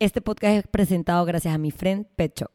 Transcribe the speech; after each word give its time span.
Este 0.00 0.20
podcast 0.20 0.56
es 0.56 0.66
presentado 0.66 1.24
gracias 1.24 1.54
a 1.54 1.58
mi 1.58 1.70
friend 1.70 2.06
Pet 2.16 2.36
Shop. 2.36 2.50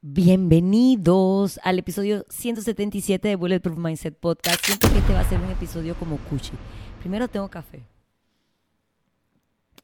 Bienvenidos 0.00 1.58
al 1.64 1.80
episodio 1.80 2.24
177 2.28 3.26
de 3.26 3.34
Bulletproof 3.34 3.76
Mindset 3.76 4.16
Podcast. 4.16 4.64
Siento 4.64 4.88
que 4.92 4.98
este 4.98 5.12
va 5.12 5.20
a 5.20 5.28
ser 5.28 5.40
un 5.40 5.50
episodio 5.50 5.96
como 5.96 6.16
cuchi. 6.16 6.52
Primero 7.00 7.26
tengo 7.26 7.48
café. 7.48 7.82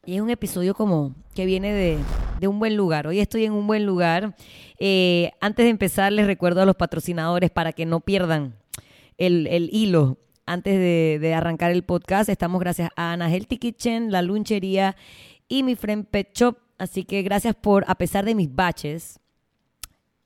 Y 0.05 0.15
es 0.15 0.21
un 0.21 0.31
episodio 0.31 0.73
como 0.77 1.17
que 1.35 1.47
viene 1.47 1.73
de, 1.73 1.99
de 2.39 2.47
un 2.47 2.61
buen 2.61 2.77
lugar. 2.77 3.09
Hoy 3.09 3.19
estoy 3.19 3.45
en 3.45 3.55
un 3.55 3.67
buen 3.67 3.85
lugar. 3.87 4.37
Eh, 4.79 5.33
antes 5.41 5.65
de 5.65 5.71
empezar, 5.71 6.13
les 6.13 6.27
recuerdo 6.27 6.63
a 6.63 6.65
los 6.65 6.77
patrocinadores 6.77 7.51
para 7.51 7.73
que 7.73 7.87
no 7.87 7.99
pierdan 7.99 8.55
el, 9.19 9.47
el 9.47 9.71
hilo. 9.73 10.19
Antes 10.49 10.79
de, 10.79 11.35
arrancar 11.35 11.73
el 11.73 11.83
podcast, 11.83 12.29
estamos 12.29 12.61
gracias 12.61 12.91
a 12.95 13.13
Ana 13.13 13.29
Healthy 13.29 13.59
Kitchen, 13.59 14.13
La 14.13 14.23
Lunchería 14.23 14.95
y 15.49 15.65
mi 15.65 15.75
friend 15.75 16.07
Pet 16.07 16.33
Shop. 16.35 16.59
Así 16.79 17.05
que 17.05 17.23
gracias 17.23 17.57
por, 17.57 17.85
a 17.89 17.97
pesar 17.97 18.25
de 18.25 18.37
mis 18.37 18.55
baches, 18.55 19.19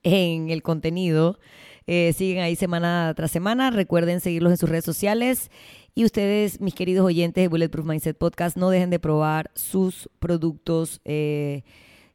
en 0.03 0.51
el 0.51 0.63
contenido. 0.63 1.39
Eh, 1.87 2.13
siguen 2.13 2.43
ahí 2.43 2.55
semana 2.55 3.13
tras 3.17 3.31
semana. 3.31 3.71
Recuerden 3.71 4.21
seguirlos 4.21 4.53
en 4.53 4.59
sus 4.59 4.69
redes 4.69 4.85
sociales. 4.85 5.51
Y 5.95 6.05
ustedes, 6.05 6.61
mis 6.61 6.75
queridos 6.75 7.05
oyentes 7.05 7.43
de 7.43 7.49
Bulletproof 7.49 7.87
Mindset 7.87 8.17
Podcast, 8.17 8.57
no 8.57 8.71
dejen 8.71 8.91
de 8.91 8.99
probar 8.99 9.51
sus 9.55 10.09
productos 10.19 11.01
eh, 11.05 11.63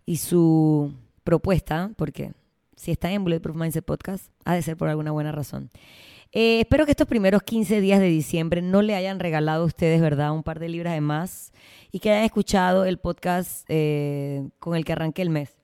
y 0.06 0.18
su 0.18 0.94
propuesta, 1.24 1.92
porque 1.98 2.34
si 2.76 2.92
están 2.92 3.12
en 3.12 3.24
Bulletproof 3.24 3.58
Mindset 3.58 3.84
Podcast, 3.84 4.30
ha 4.46 4.54
de 4.54 4.62
ser 4.62 4.78
por 4.78 4.88
alguna 4.88 5.12
buena 5.12 5.32
razón. 5.32 5.70
Eh, 6.36 6.60
espero 6.60 6.86
que 6.86 6.92
estos 6.92 7.08
primeros 7.08 7.42
15 7.42 7.82
días 7.82 8.00
de 8.00 8.08
diciembre 8.08 8.62
no 8.62 8.84
le 8.84 8.94
hayan 8.94 9.20
regalado 9.20 9.64
a 9.64 9.66
ustedes, 9.66 10.00
¿verdad?, 10.02 10.34
un 10.34 10.44
par 10.44 10.60
de 10.60 10.70
libras 10.70 10.94
de 10.94 11.02
más 11.02 11.52
y 11.92 12.00
que 12.00 12.12
hayan 12.12 12.26
escuchado 12.26 12.86
el 12.86 13.00
podcast 13.00 13.68
con 14.60 14.76
el 14.76 14.86
que 14.86 14.92
arranqué 14.92 15.24
el 15.24 15.32
mes 15.32 15.56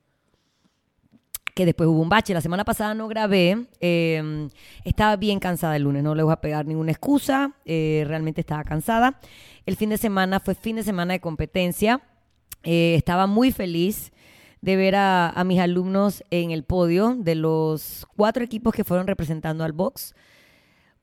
que 1.53 1.66
después 1.66 1.88
hubo 1.88 2.02
un 2.02 2.09
bache. 2.09 2.33
La 2.33 2.41
semana 2.41 2.66
pasada 2.66 2.94
no 2.94 3.08
grabé, 3.08 3.66
eh, 3.80 4.50
estaba 4.83 5.16
bien 5.16 5.39
cansada 5.39 5.75
el 5.75 5.83
lunes, 5.83 6.03
no 6.03 6.16
le 6.16 6.23
voy 6.23 6.33
a 6.33 6.41
pegar 6.41 6.66
ninguna 6.66 6.91
excusa, 6.91 7.53
eh, 7.66 8.03
realmente 8.08 8.41
estaba 8.41 8.63
cansada. 8.63 9.19
El 9.66 9.75
fin 9.75 9.89
de 9.89 9.97
semana 9.97 10.39
fue 10.39 10.56
fin 10.56 10.75
de 10.75 10.83
semana 10.83 11.13
de 11.13 11.19
competencia, 11.19 12.02
eh, 12.63 12.95
estaba 12.95 13.28
muy 13.28 13.52
feliz 13.52 14.11
de 14.61 14.75
ver 14.75 14.95
a, 14.95 15.41
mis 15.45 15.59
alumnos 15.59 16.23
en 16.30 16.52
el 16.52 16.63
podio 16.63 17.16
de 17.17 17.33
los 17.33 18.06
cuatro 18.16 18.44
equipos 18.44 18.73
que 18.73 18.83
fueron 18.83 19.08
representando 19.08 19.63
al 19.63 19.72
box. 19.72 20.13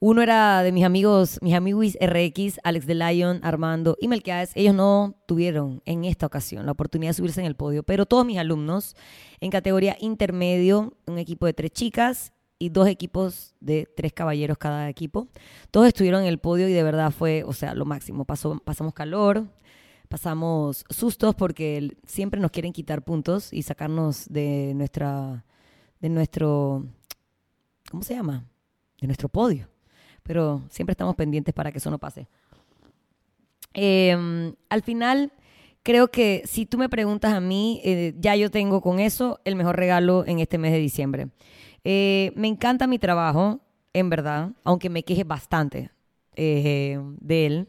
Uno 0.01 0.23
era 0.23 0.63
de 0.63 0.71
mis 0.71 0.85
amigos, 0.85 1.41
mis 1.43 1.55
amigos 1.55 1.97
RX, 2.01 2.61
Alex 2.63 2.87
de 2.87 2.95
Lion, 2.95 3.41
Armando 3.43 3.97
y 4.01 4.07
Melquiades. 4.07 4.53
Ellos 4.55 4.73
no 4.73 5.17
tuvieron 5.27 5.83
en 5.87 6.05
esta 6.05 6.25
ocasión 6.25 6.67
la 6.67 6.73
oportunidad 6.73 7.11
de 7.11 7.15
subirse 7.15 7.41
en 7.41 7.47
el 7.47 7.57
podio, 7.57 7.83
pero 7.83 8.07
todos 8.07 8.25
mis 8.25 8.39
alumnos 8.39 8.95
en 9.41 9.51
categoría 9.51 9.97
intermedio, 9.99 10.95
un 11.07 11.19
equipo 11.19 11.47
de 11.47 11.53
tres 11.53 11.73
chicas 11.73 12.33
y 12.61 12.69
dos 12.69 12.87
equipos 12.87 13.57
de 13.59 13.89
tres 13.97 14.13
caballeros 14.13 14.57
cada 14.57 14.89
equipo. 14.89 15.27
Todos 15.73 15.89
estuvieron 15.89 16.23
en 16.23 16.29
el 16.29 16.39
podio 16.39 16.69
y 16.69 16.73
de 16.73 16.83
verdad 16.85 17.11
fue, 17.11 17.43
o 17.43 17.53
sea, 17.53 17.75
lo 17.75 17.85
máximo. 17.85 18.25
Pasó, 18.25 18.57
pasamos 18.65 18.95
calor, 18.95 19.49
pasamos 20.09 20.85
sustos 20.91 21.35
porque 21.35 21.97
siempre 22.07 22.41
nos 22.41 22.53
quieren 22.53 22.73
quitar 22.73 23.03
puntos 23.03 23.53
y 23.53 23.65
sacarnos 23.65 24.29
de 24.29 24.75
nuestra, 24.77 25.45
de 25.99 26.09
nuestro, 26.09 26.87
¿cómo 27.91 28.05
se 28.05 28.15
llama? 28.15 28.45
De 29.01 29.09
nuestro 29.09 29.29
podio 29.29 29.69
pero 30.29 30.63
siempre 30.69 30.93
estamos 30.93 31.17
pendientes 31.17 31.55
para 31.55 31.73
que 31.73 31.79
eso 31.79 31.91
no 31.91 31.99
pase. 31.99 32.29
Eh, 33.73 34.53
al 34.69 34.83
final, 34.83 35.33
creo 35.83 36.09
que 36.09 36.43
si 36.45 36.67
tú 36.67 36.77
me 36.77 36.91
preguntas 36.91 37.33
a 37.33 37.41
mí, 37.41 37.81
eh, 37.83 38.13
ya 38.19 38.37
yo 38.37 38.51
tengo 38.51 38.83
con 38.83 39.01
eso 39.01 39.41
el 39.47 39.57
mejor 39.57 39.77
regalo 39.77 40.27
en 40.27 40.39
este 40.39 40.59
mes 40.59 40.73
de 40.73 40.79
diciembre. 40.79 41.29
Eh, 41.83 42.31
me 42.37 42.47
encanta 42.47 42.87
mi 42.87 42.99
trabajo, 42.99 43.61
en 43.95 44.11
verdad, 44.11 44.53
aunque 44.65 44.91
me 44.91 45.03
queje 45.03 45.25
bastante 45.25 45.91
eh, 46.37 47.01
de 47.21 47.47
él, 47.47 47.69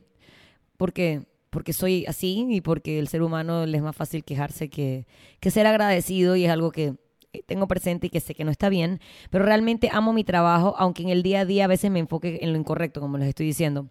porque 0.75 1.23
porque 1.49 1.71
soy 1.71 2.05
así 2.07 2.45
y 2.49 2.59
porque 2.61 2.99
el 2.99 3.07
ser 3.07 3.21
humano 3.21 3.65
le 3.65 3.77
es 3.77 3.83
más 3.83 3.95
fácil 3.95 4.23
quejarse 4.25 4.69
que, 4.69 5.07
que 5.39 5.49
ser 5.49 5.65
agradecido 5.65 6.35
y 6.35 6.45
es 6.45 6.51
algo 6.51 6.71
que 6.71 6.95
tengo 7.45 7.67
presente 7.67 8.07
y 8.07 8.09
que 8.09 8.19
sé 8.19 8.33
que 8.35 8.43
no 8.43 8.51
está 8.51 8.69
bien, 8.69 8.99
pero 9.29 9.45
realmente 9.45 9.89
amo 9.91 10.13
mi 10.13 10.23
trabajo, 10.23 10.75
aunque 10.77 11.03
en 11.03 11.09
el 11.09 11.23
día 11.23 11.41
a 11.41 11.45
día 11.45 11.65
a 11.65 11.67
veces 11.67 11.91
me 11.91 11.99
enfoque 11.99 12.39
en 12.41 12.53
lo 12.53 12.59
incorrecto, 12.59 13.01
como 13.01 13.17
les 13.17 13.29
estoy 13.29 13.45
diciendo. 13.45 13.87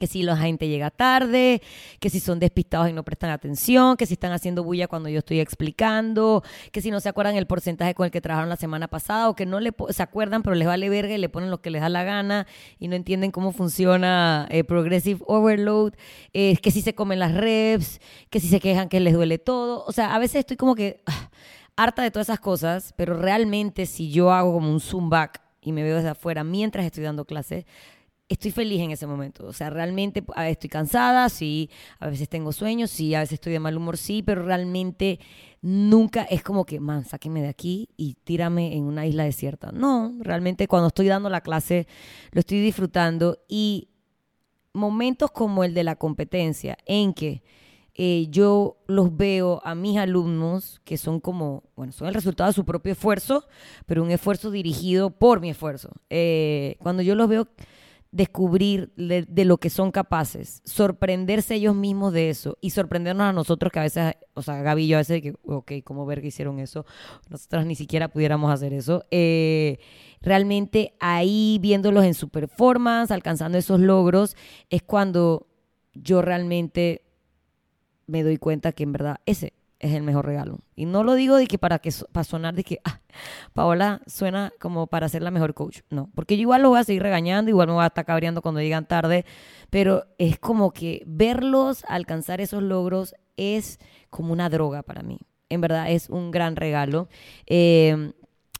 Que 0.00 0.08
si 0.08 0.24
la 0.24 0.36
gente 0.36 0.66
llega 0.66 0.90
tarde, 0.90 1.62
que 2.00 2.10
si 2.10 2.18
son 2.18 2.40
despistados 2.40 2.90
y 2.90 2.92
no 2.92 3.04
prestan 3.04 3.30
atención, 3.30 3.96
que 3.96 4.06
si 4.06 4.14
están 4.14 4.32
haciendo 4.32 4.64
bulla 4.64 4.88
cuando 4.88 5.08
yo 5.08 5.20
estoy 5.20 5.38
explicando, 5.38 6.42
que 6.72 6.80
si 6.80 6.90
no 6.90 6.98
se 6.98 7.08
acuerdan 7.08 7.36
el 7.36 7.46
porcentaje 7.46 7.94
con 7.94 8.04
el 8.04 8.10
que 8.10 8.20
trabajaron 8.20 8.48
la 8.48 8.56
semana 8.56 8.88
pasada 8.88 9.28
o 9.28 9.36
que 9.36 9.46
no 9.46 9.60
le 9.60 9.72
se 9.90 10.02
acuerdan 10.02 10.42
pero 10.42 10.56
les 10.56 10.66
vale 10.66 10.88
verga 10.88 11.14
y 11.14 11.18
le 11.18 11.28
ponen 11.28 11.48
lo 11.48 11.62
que 11.62 11.70
les 11.70 11.80
da 11.80 11.88
la 11.88 12.02
gana 12.02 12.48
y 12.80 12.88
no 12.88 12.96
entienden 12.96 13.30
cómo 13.30 13.52
funciona 13.52 14.48
eh, 14.50 14.64
Progressive 14.64 15.20
Overload, 15.28 15.92
eh, 16.32 16.56
que 16.56 16.72
si 16.72 16.82
se 16.82 16.96
comen 16.96 17.20
las 17.20 17.32
reps, 17.32 18.00
que 18.30 18.40
si 18.40 18.48
se 18.48 18.58
quejan 18.58 18.88
que 18.88 18.98
les 18.98 19.14
duele 19.14 19.38
todo, 19.38 19.84
o 19.86 19.92
sea, 19.92 20.12
a 20.12 20.18
veces 20.18 20.40
estoy 20.40 20.56
como 20.56 20.74
que... 20.74 21.02
Ah, 21.06 21.30
harta 21.76 22.02
de 22.02 22.10
todas 22.10 22.28
esas 22.28 22.40
cosas, 22.40 22.94
pero 22.96 23.16
realmente 23.16 23.86
si 23.86 24.10
yo 24.10 24.32
hago 24.32 24.52
como 24.52 24.70
un 24.70 24.80
zoom 24.80 25.10
back 25.10 25.42
y 25.60 25.72
me 25.72 25.82
veo 25.82 25.96
desde 25.96 26.10
afuera 26.10 26.44
mientras 26.44 26.86
estoy 26.86 27.04
dando 27.04 27.24
clases, 27.24 27.64
estoy 28.28 28.50
feliz 28.50 28.80
en 28.80 28.90
ese 28.90 29.06
momento. 29.06 29.46
O 29.46 29.52
sea, 29.52 29.70
realmente 29.70 30.24
a 30.34 30.42
veces 30.42 30.52
estoy 30.52 30.70
cansada, 30.70 31.28
sí, 31.28 31.70
a 31.98 32.08
veces 32.08 32.28
tengo 32.28 32.52
sueños, 32.52 32.90
sí, 32.90 33.14
a 33.14 33.20
veces 33.20 33.34
estoy 33.34 33.52
de 33.52 33.60
mal 33.60 33.76
humor, 33.76 33.96
sí, 33.96 34.22
pero 34.22 34.42
realmente 34.42 35.20
nunca 35.62 36.22
es 36.24 36.42
como 36.42 36.64
que, 36.64 36.80
man, 36.80 37.04
sáquenme 37.04 37.42
de 37.42 37.48
aquí 37.48 37.88
y 37.96 38.14
tírame 38.24 38.76
en 38.76 38.84
una 38.84 39.06
isla 39.06 39.24
desierta. 39.24 39.72
No, 39.72 40.14
realmente 40.20 40.68
cuando 40.68 40.88
estoy 40.88 41.06
dando 41.06 41.28
la 41.30 41.40
clase 41.40 41.86
lo 42.32 42.40
estoy 42.40 42.60
disfrutando 42.60 43.38
y 43.48 43.88
momentos 44.72 45.30
como 45.30 45.64
el 45.64 45.72
de 45.74 45.84
la 45.84 45.96
competencia 45.96 46.76
en 46.86 47.14
que 47.14 47.42
eh, 47.94 48.26
yo 48.28 48.78
los 48.88 49.16
veo 49.16 49.60
a 49.64 49.74
mis 49.74 49.98
alumnos 49.98 50.80
que 50.84 50.96
son 50.96 51.20
como, 51.20 51.62
bueno, 51.76 51.92
son 51.92 52.08
el 52.08 52.14
resultado 52.14 52.50
de 52.50 52.54
su 52.54 52.64
propio 52.64 52.92
esfuerzo, 52.92 53.46
pero 53.86 54.02
un 54.02 54.10
esfuerzo 54.10 54.50
dirigido 54.50 55.10
por 55.10 55.40
mi 55.40 55.50
esfuerzo. 55.50 55.90
Eh, 56.10 56.76
cuando 56.80 57.02
yo 57.02 57.14
los 57.14 57.28
veo 57.28 57.48
descubrir 58.10 58.92
de, 58.96 59.44
lo 59.44 59.58
que 59.58 59.70
son 59.70 59.90
capaces, 59.90 60.62
sorprenderse 60.64 61.56
ellos 61.56 61.74
mismos 61.74 62.12
de 62.12 62.30
eso 62.30 62.58
y 62.60 62.70
sorprendernos 62.70 63.26
a 63.26 63.32
nosotros 63.32 63.72
que 63.72 63.80
a 63.80 63.82
veces, 63.82 64.14
o 64.34 64.42
sea, 64.42 64.62
Gaby 64.62 64.84
y 64.84 64.86
yo 64.88 64.96
a 64.96 65.00
veces, 65.00 65.20
que, 65.20 65.34
ok, 65.44 65.72
¿cómo 65.84 66.06
ver 66.06 66.20
que 66.20 66.28
hicieron 66.28 66.60
eso? 66.60 66.86
Nosotras 67.28 67.66
ni 67.66 67.74
siquiera 67.74 68.08
pudiéramos 68.08 68.52
hacer 68.52 68.72
eso. 68.72 69.04
Eh, 69.10 69.78
realmente 70.20 70.94
ahí 71.00 71.58
viéndolos 71.60 72.04
en 72.04 72.14
su 72.14 72.28
performance, 72.28 73.10
alcanzando 73.10 73.58
esos 73.58 73.80
logros, 73.80 74.36
es 74.70 74.82
cuando 74.82 75.48
yo 75.92 76.22
realmente 76.22 77.03
me 78.06 78.22
doy 78.22 78.38
cuenta 78.38 78.72
que 78.72 78.82
en 78.82 78.92
verdad 78.92 79.16
ese 79.26 79.52
es 79.84 79.92
el 79.92 80.02
mejor 80.02 80.24
regalo. 80.24 80.60
Y 80.74 80.86
no 80.86 81.04
lo 81.04 81.14
digo 81.14 81.36
de 81.36 81.46
que 81.46 81.58
para 81.58 81.78
que 81.78 81.90
para 82.10 82.24
sonar 82.24 82.54
de 82.54 82.64
que 82.64 82.80
ah, 82.84 83.00
Paola 83.52 84.00
suena 84.06 84.52
como 84.58 84.86
para 84.86 85.08
ser 85.08 85.22
la 85.22 85.30
mejor 85.30 85.52
coach. 85.52 85.80
No, 85.90 86.10
porque 86.14 86.36
yo 86.36 86.42
igual 86.42 86.62
lo 86.62 86.70
voy 86.70 86.78
a 86.78 86.84
seguir 86.84 87.02
regañando, 87.02 87.50
igual 87.50 87.68
me 87.68 87.74
voy 87.74 87.84
a 87.84 87.88
estar 87.88 88.06
cabreando 88.06 88.40
cuando 88.40 88.60
digan 88.60 88.86
tarde, 88.86 89.26
pero 89.68 90.06
es 90.18 90.38
como 90.38 90.72
que 90.72 91.02
verlos 91.06 91.84
alcanzar 91.86 92.40
esos 92.40 92.62
logros 92.62 93.14
es 93.36 93.78
como 94.08 94.32
una 94.32 94.48
droga 94.48 94.82
para 94.82 95.02
mí. 95.02 95.18
En 95.50 95.60
verdad 95.60 95.90
es 95.90 96.08
un 96.08 96.30
gran 96.30 96.56
regalo. 96.56 97.08
Eh, 97.46 98.12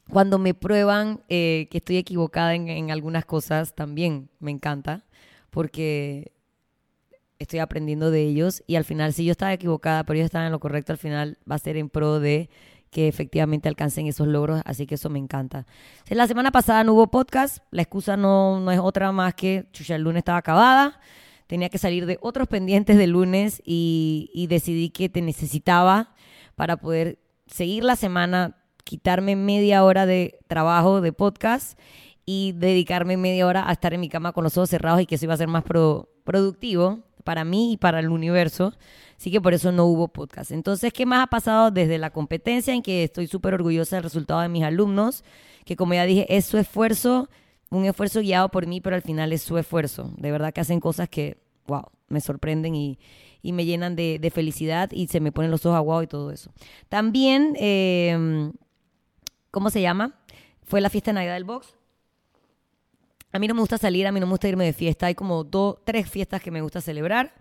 cuando 0.09 0.37
me 0.37 0.53
prueban 0.53 1.23
eh, 1.29 1.67
que 1.71 1.79
estoy 1.79 1.97
equivocada 1.97 2.53
en, 2.53 2.69
en 2.69 2.91
algunas 2.91 3.25
cosas, 3.25 3.73
también 3.73 4.29
me 4.39 4.51
encanta, 4.51 5.05
porque 5.49 6.34
estoy 7.39 7.59
aprendiendo 7.59 8.11
de 8.11 8.23
ellos 8.23 8.63
y 8.67 8.75
al 8.75 8.85
final, 8.85 9.13
si 9.13 9.25
yo 9.25 9.31
estaba 9.31 9.53
equivocada, 9.53 10.03
pero 10.03 10.17
ellos 10.17 10.25
estaban 10.25 10.47
en 10.47 10.51
lo 10.51 10.59
correcto, 10.59 10.93
al 10.93 10.97
final 10.97 11.37
va 11.49 11.55
a 11.55 11.59
ser 11.59 11.77
en 11.77 11.89
pro 11.89 12.19
de 12.19 12.49
que 12.91 13.07
efectivamente 13.07 13.67
alcancen 13.67 14.07
esos 14.07 14.27
logros, 14.27 14.61
así 14.63 14.87
que 14.87 14.95
eso 14.95 15.09
me 15.09 15.19
encanta. 15.19 15.65
La 16.07 16.27
semana 16.27 16.51
pasada 16.51 16.83
no 16.83 16.93
hubo 16.93 17.07
podcast, 17.07 17.57
la 17.71 17.81
excusa 17.81 18.15
no, 18.15 18.59
no 18.61 18.71
es 18.71 18.79
otra 18.79 19.11
más 19.11 19.33
que 19.33 19.67
chucha, 19.73 19.95
el 19.95 20.03
lunes 20.03 20.21
estaba 20.21 20.37
acabada, 20.37 20.99
tenía 21.47 21.69
que 21.69 21.77
salir 21.77 22.05
de 22.05 22.17
otros 22.21 22.47
pendientes 22.47 22.97
del 22.97 23.11
lunes 23.11 23.61
y, 23.65 24.31
y 24.33 24.47
decidí 24.47 24.89
que 24.91 25.09
te 25.09 25.21
necesitaba 25.21 26.13
para 26.55 26.77
poder 26.77 27.19
seguir 27.47 27.83
la 27.83 27.97
semana, 27.97 28.55
quitarme 28.85 29.35
media 29.35 29.83
hora 29.83 30.05
de 30.05 30.39
trabajo 30.47 31.01
de 31.01 31.11
podcast 31.11 31.77
y 32.25 32.53
dedicarme 32.53 33.17
media 33.17 33.45
hora 33.45 33.67
a 33.67 33.73
estar 33.73 33.93
en 33.93 33.99
mi 33.99 34.09
cama 34.09 34.31
con 34.31 34.43
los 34.43 34.57
ojos 34.57 34.69
cerrados 34.69 35.01
y 35.01 35.05
que 35.05 35.15
eso 35.15 35.25
iba 35.25 35.33
a 35.33 35.37
ser 35.37 35.47
más 35.47 35.63
productivo 36.23 37.03
para 37.25 37.43
mí 37.43 37.73
y 37.73 37.77
para 37.77 37.99
el 37.99 38.07
universo. 38.07 38.73
Así 39.17 39.31
que 39.31 39.41
por 39.41 39.53
eso 39.53 39.73
no 39.73 39.85
hubo 39.85 40.07
podcast. 40.07 40.51
Entonces, 40.51 40.93
¿qué 40.93 41.05
más 41.05 41.23
ha 41.23 41.27
pasado 41.27 41.71
desde 41.71 41.97
la 41.97 42.11
competencia 42.11 42.73
en 42.73 42.81
que 42.81 43.03
estoy 43.03 43.27
súper 43.27 43.53
orgullosa 43.53 43.97
del 43.97 44.03
resultado 44.03 44.39
de 44.39 44.47
mis 44.47 44.63
alumnos? 44.63 45.25
Que 45.65 45.75
como 45.75 45.93
ya 45.93 46.05
dije, 46.05 46.25
es 46.33 46.45
su 46.45 46.57
esfuerzo 46.57 47.27
un 47.69 47.85
esfuerzo 47.85 48.21
guiado 48.21 48.49
por 48.49 48.67
mí, 48.67 48.81
pero 48.81 48.95
al 48.95 49.01
final 49.01 49.33
es 49.33 49.41
su 49.41 49.57
esfuerzo. 49.57 50.11
De 50.17 50.31
verdad 50.31 50.53
que 50.53 50.61
hacen 50.61 50.79
cosas 50.79 51.09
que, 51.09 51.37
wow, 51.67 51.83
me 52.07 52.21
sorprenden 52.21 52.75
y, 52.75 52.99
y 53.41 53.53
me 53.53 53.65
llenan 53.65 53.95
de, 53.95 54.19
de, 54.19 54.31
felicidad 54.31 54.89
y 54.91 55.07
se 55.07 55.19
me 55.19 55.31
ponen 55.31 55.51
los 55.51 55.65
ojos 55.65 55.77
aguados 55.77 56.03
y 56.03 56.07
todo 56.07 56.31
eso. 56.31 56.51
También, 56.89 57.55
eh, 57.59 58.51
¿cómo 59.51 59.69
se 59.69 59.81
llama? 59.81 60.15
Fue 60.63 60.81
la 60.81 60.89
fiesta 60.89 61.11
de 61.11 61.15
Navidad 61.15 61.33
del 61.33 61.43
Box. 61.43 61.75
A 63.35 63.39
mí 63.39 63.49
no 63.49 63.53
me 63.53 63.59
gusta 63.59 63.77
salir, 63.77 64.07
a 64.07 64.13
mí 64.13 64.21
no 64.21 64.27
me 64.27 64.31
gusta 64.31 64.47
irme 64.47 64.63
de 64.63 64.71
fiesta. 64.71 65.07
Hay 65.07 65.15
como 65.15 65.43
dos, 65.43 65.75
tres 65.83 66.09
fiestas 66.09 66.41
que 66.41 66.51
me 66.51 66.61
gusta 66.61 66.79
celebrar. 66.79 67.35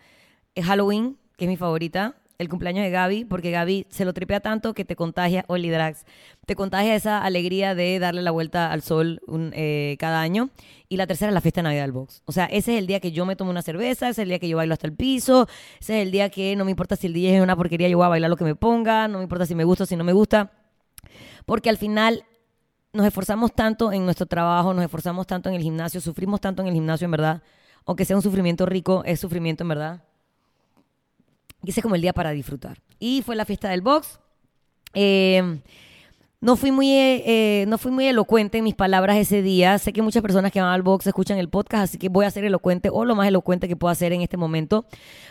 Es 0.57 0.67
Halloween, 0.67 1.17
que 1.37 1.45
es 1.45 1.49
mi 1.49 1.57
favorita 1.57 2.17
el 2.37 2.49
cumpleaños 2.49 2.83
de 2.83 2.91
Gaby, 2.91 3.27
porque 3.27 3.53
Gaby 3.53 3.87
se 3.91 4.05
lo 4.05 4.13
tripea 4.13 4.41
tanto 4.41 4.75
que 4.75 4.85
te 4.85 4.97
contagia, 4.97 5.45
Oli 5.47 5.71
Drags, 5.71 6.05
te 6.47 6.57
contagia 6.57 6.97
esa 6.97 7.23
alegría 7.23 7.77
de 7.77 8.01
darle 8.01 8.23
la 8.23 8.33
vuelta 8.33 8.73
al 8.73 8.83
sol 8.83 9.21
eh, 9.53 9.95
cada 10.01 10.21
año. 10.21 10.51
Y 10.89 10.97
la 10.97 11.07
tercera 11.07 11.31
es 11.31 11.35
la 11.35 11.41
fiesta 11.41 11.61
de 11.61 11.63
Navidad 11.63 11.85
del 11.85 11.93
Box. 11.93 12.23
O 12.25 12.33
sea, 12.33 12.47
ese 12.47 12.73
es 12.73 12.81
el 12.81 12.89
día 12.89 12.99
que 12.99 13.13
yo 13.13 13.25
me 13.25 13.37
tomo 13.37 13.53
una 13.53 13.63
cerveza, 13.63 14.09
ese 14.09 14.23
es 14.23 14.25
el 14.25 14.31
día 14.31 14.41
que 14.41 14.49
yo 14.49 14.57
bailo 14.57 14.75
hasta 14.75 14.89
el 14.89 14.95
piso, 14.95 15.47
ese 15.81 16.01
es 16.01 16.03
el 16.03 16.11
día 16.11 16.29
que 16.29 16.57
no 16.57 16.65
me 16.65 16.73
importa 16.73 16.97
si 16.97 17.07
el 17.07 17.13
día 17.13 17.37
es 17.37 17.41
una 17.41 17.55
porquería, 17.55 17.89
yo 17.89 17.99
voy 17.99 18.07
a 18.07 18.09
bailar 18.09 18.31
lo 18.31 18.37
que 18.37 18.43
me 18.43 18.57
ponga, 18.57 19.07
no 19.07 19.19
me 19.19 19.23
importa 19.23 19.47
si 19.47 19.55
me 19.55 19.63
gusta 19.63 19.85
o 19.85 19.87
si 19.87 19.95
no 19.95 20.03
me 20.03 20.13
gusta. 20.13 20.51
Porque 21.47 21.71
al 21.71 21.77
final 21.77 22.25
nos 22.95 23.07
esforzamos 23.07 23.53
tanto 23.53 23.93
en 23.93 24.05
nuestro 24.05 24.27
trabajo, 24.27 24.73
nos 24.73 24.85
esforzamos 24.85 25.27
tanto 25.27 25.51
en 25.51 25.57
el 25.57 25.63
gimnasio, 25.63 26.01
sufrimos 26.01 26.41
tanto 26.41 26.63
en 26.63 26.69
el 26.69 26.75
gimnasio, 26.75 27.05
en 27.05 27.11
verdad. 27.11 27.43
Aunque 27.85 28.07
sea 28.07 28.17
un 28.17 28.23
sufrimiento 28.23 28.65
rico, 28.65 29.03
es 29.05 29.21
sufrimiento 29.21 29.65
en 29.65 29.69
verdad 29.69 30.03
y 31.65 31.71
ese 31.71 31.81
es 31.81 31.83
como 31.83 31.95
el 31.95 32.03
día 32.03 32.13
para 32.13 32.31
disfrutar. 32.31 32.79
Y 32.99 33.23
fue 33.23 33.37
la 33.37 33.45
fiesta 33.45 33.71
del 33.71 33.81
box. 33.81 34.21
Eh, 34.93 35.61
no 36.45 36.57
fui, 36.57 36.73
muy, 36.73 36.91
eh, 36.91 37.65
no 37.69 37.79
fui 37.79 37.91
muy 37.91 38.07
elocuente 38.07 38.59
en 38.59 38.65
mis 38.65 38.75
palabras 38.75 39.17
ese 39.17 39.41
día. 39.41 39.79
Sé 39.79 39.95
que 39.95 40.03
muchas 40.03 40.21
personas 40.21 40.53
que 40.53 40.61
van 40.61 40.75
al 40.75 40.83
box 40.83 41.07
escuchan 41.07 41.39
el 41.39 41.49
podcast, 41.49 41.85
así 41.85 41.97
que 41.97 42.11
voy 42.11 42.27
a 42.27 42.31
ser 42.31 42.45
elocuente 42.45 42.91
o 42.93 43.07
lo 43.07 43.15
más 43.15 43.29
elocuente 43.29 43.67
que 43.67 43.77
puedo 43.77 43.91
hacer 43.91 44.13
en 44.13 44.21
este 44.21 44.37
momento. 44.37 44.85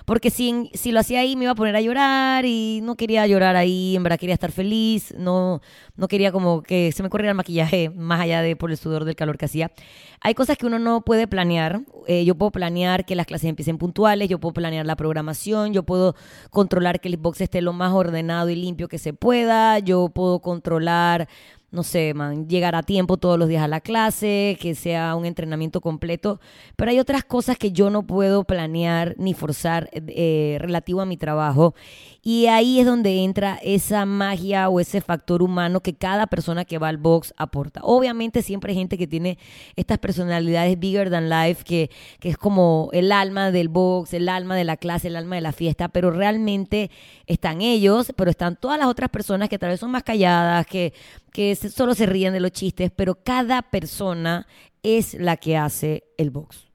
Porque 0.05 0.31
si, 0.31 0.71
si 0.73 0.91
lo 0.91 0.99
hacía 0.99 1.19
ahí 1.19 1.35
me 1.35 1.43
iba 1.43 1.51
a 1.51 1.55
poner 1.55 1.75
a 1.75 1.81
llorar 1.81 2.45
y 2.45 2.79
no 2.81 2.95
quería 2.95 3.27
llorar 3.27 3.55
ahí, 3.55 3.95
en 3.95 4.01
verdad 4.01 4.17
quería 4.17 4.33
estar 4.33 4.51
feliz, 4.51 5.13
no, 5.15 5.61
no 5.95 6.07
quería 6.07 6.31
como 6.31 6.63
que 6.63 6.91
se 6.91 7.03
me 7.03 7.11
corriera 7.11 7.29
el 7.29 7.37
maquillaje 7.37 7.91
más 7.91 8.19
allá 8.19 8.41
de 8.41 8.55
por 8.55 8.71
el 8.71 8.77
sudor 8.77 9.05
del 9.05 9.15
calor 9.15 9.37
que 9.37 9.45
hacía. 9.45 9.71
Hay 10.19 10.33
cosas 10.33 10.57
que 10.57 10.65
uno 10.65 10.79
no 10.79 11.01
puede 11.01 11.27
planear. 11.27 11.81
Eh, 12.07 12.25
yo 12.25 12.33
puedo 12.33 12.49
planear 12.51 13.05
que 13.05 13.15
las 13.15 13.27
clases 13.27 13.49
empiecen 13.49 13.77
puntuales, 13.77 14.29
yo 14.29 14.39
puedo 14.39 14.53
planear 14.53 14.87
la 14.87 14.95
programación, 14.95 15.73
yo 15.73 15.83
puedo 15.83 16.15
controlar 16.49 17.01
que 17.01 17.09
el 17.09 17.17
box 17.17 17.41
esté 17.41 17.61
lo 17.61 17.71
más 17.71 17.93
ordenado 17.93 18.49
y 18.49 18.55
limpio 18.55 18.87
que 18.87 18.97
se 18.97 19.13
pueda, 19.13 19.77
yo 19.77 20.09
puedo 20.09 20.39
controlar 20.39 21.02
lugar, 21.03 21.27
no 21.73 21.81
sé, 21.81 22.13
man, 22.13 22.47
llegar 22.47 22.75
a 22.75 22.83
tiempo 22.83 23.17
todos 23.17 23.39
los 23.39 23.49
días 23.49 23.63
a 23.63 23.67
la 23.67 23.81
clase, 23.81 24.57
que 24.61 24.75
sea 24.75 25.15
un 25.15 25.25
entrenamiento 25.25 25.81
completo, 25.81 26.39
pero 26.75 26.91
hay 26.91 26.99
otras 26.99 27.23
cosas 27.23 27.57
que 27.57 27.71
yo 27.71 27.89
no 27.89 28.03
puedo 28.03 28.43
planear 28.43 29.15
ni 29.17 29.33
forzar 29.33 29.89
eh, 29.91 30.57
relativo 30.61 31.01
a 31.01 31.07
mi 31.07 31.17
trabajo. 31.17 31.73
Y 32.21 32.45
ahí 32.45 32.79
es 32.79 32.85
donde 32.85 33.23
entra 33.23 33.59
esa 33.63 34.05
magia 34.05 34.69
o 34.69 34.79
ese 34.79 35.01
factor 35.01 35.41
humano 35.41 35.81
que 35.81 35.95
cada 35.95 36.27
persona 36.27 36.63
que 36.63 36.77
va 36.77 36.89
al 36.89 36.97
box 36.97 37.33
aporta. 37.37 37.81
Obviamente 37.83 38.43
siempre 38.43 38.71
hay 38.71 38.77
gente 38.77 38.97
que 38.97 39.07
tiene 39.07 39.39
estas 39.75 39.97
personalidades 39.97 40.79
bigger 40.79 41.09
than 41.09 41.27
life, 41.27 41.63
que, 41.63 41.89
que 42.19 42.29
es 42.29 42.37
como 42.37 42.89
el 42.93 43.11
alma 43.11 43.49
del 43.49 43.67
box, 43.67 44.13
el 44.13 44.29
alma 44.29 44.55
de 44.55 44.63
la 44.63 44.77
clase, 44.77 45.07
el 45.07 45.15
alma 45.15 45.35
de 45.37 45.41
la 45.41 45.53
fiesta, 45.53 45.89
pero 45.89 46.11
realmente 46.11 46.91
están 47.25 47.61
ellos, 47.61 48.13
pero 48.15 48.29
están 48.29 48.57
todas 48.57 48.77
las 48.77 48.87
otras 48.87 49.09
personas 49.09 49.49
que 49.49 49.57
tal 49.57 49.71
vez 49.71 49.79
son 49.79 49.89
más 49.89 50.03
calladas, 50.03 50.67
que, 50.67 50.93
que 51.33 51.55
solo 51.55 51.95
se 51.95 52.05
ríen 52.05 52.33
de 52.33 52.39
los 52.39 52.51
chistes, 52.51 52.91
pero 52.95 53.15
cada 53.15 53.63
persona 53.63 54.47
es 54.83 55.15
la 55.15 55.37
que 55.37 55.57
hace 55.57 56.03
el 56.17 56.29
box. 56.29 56.71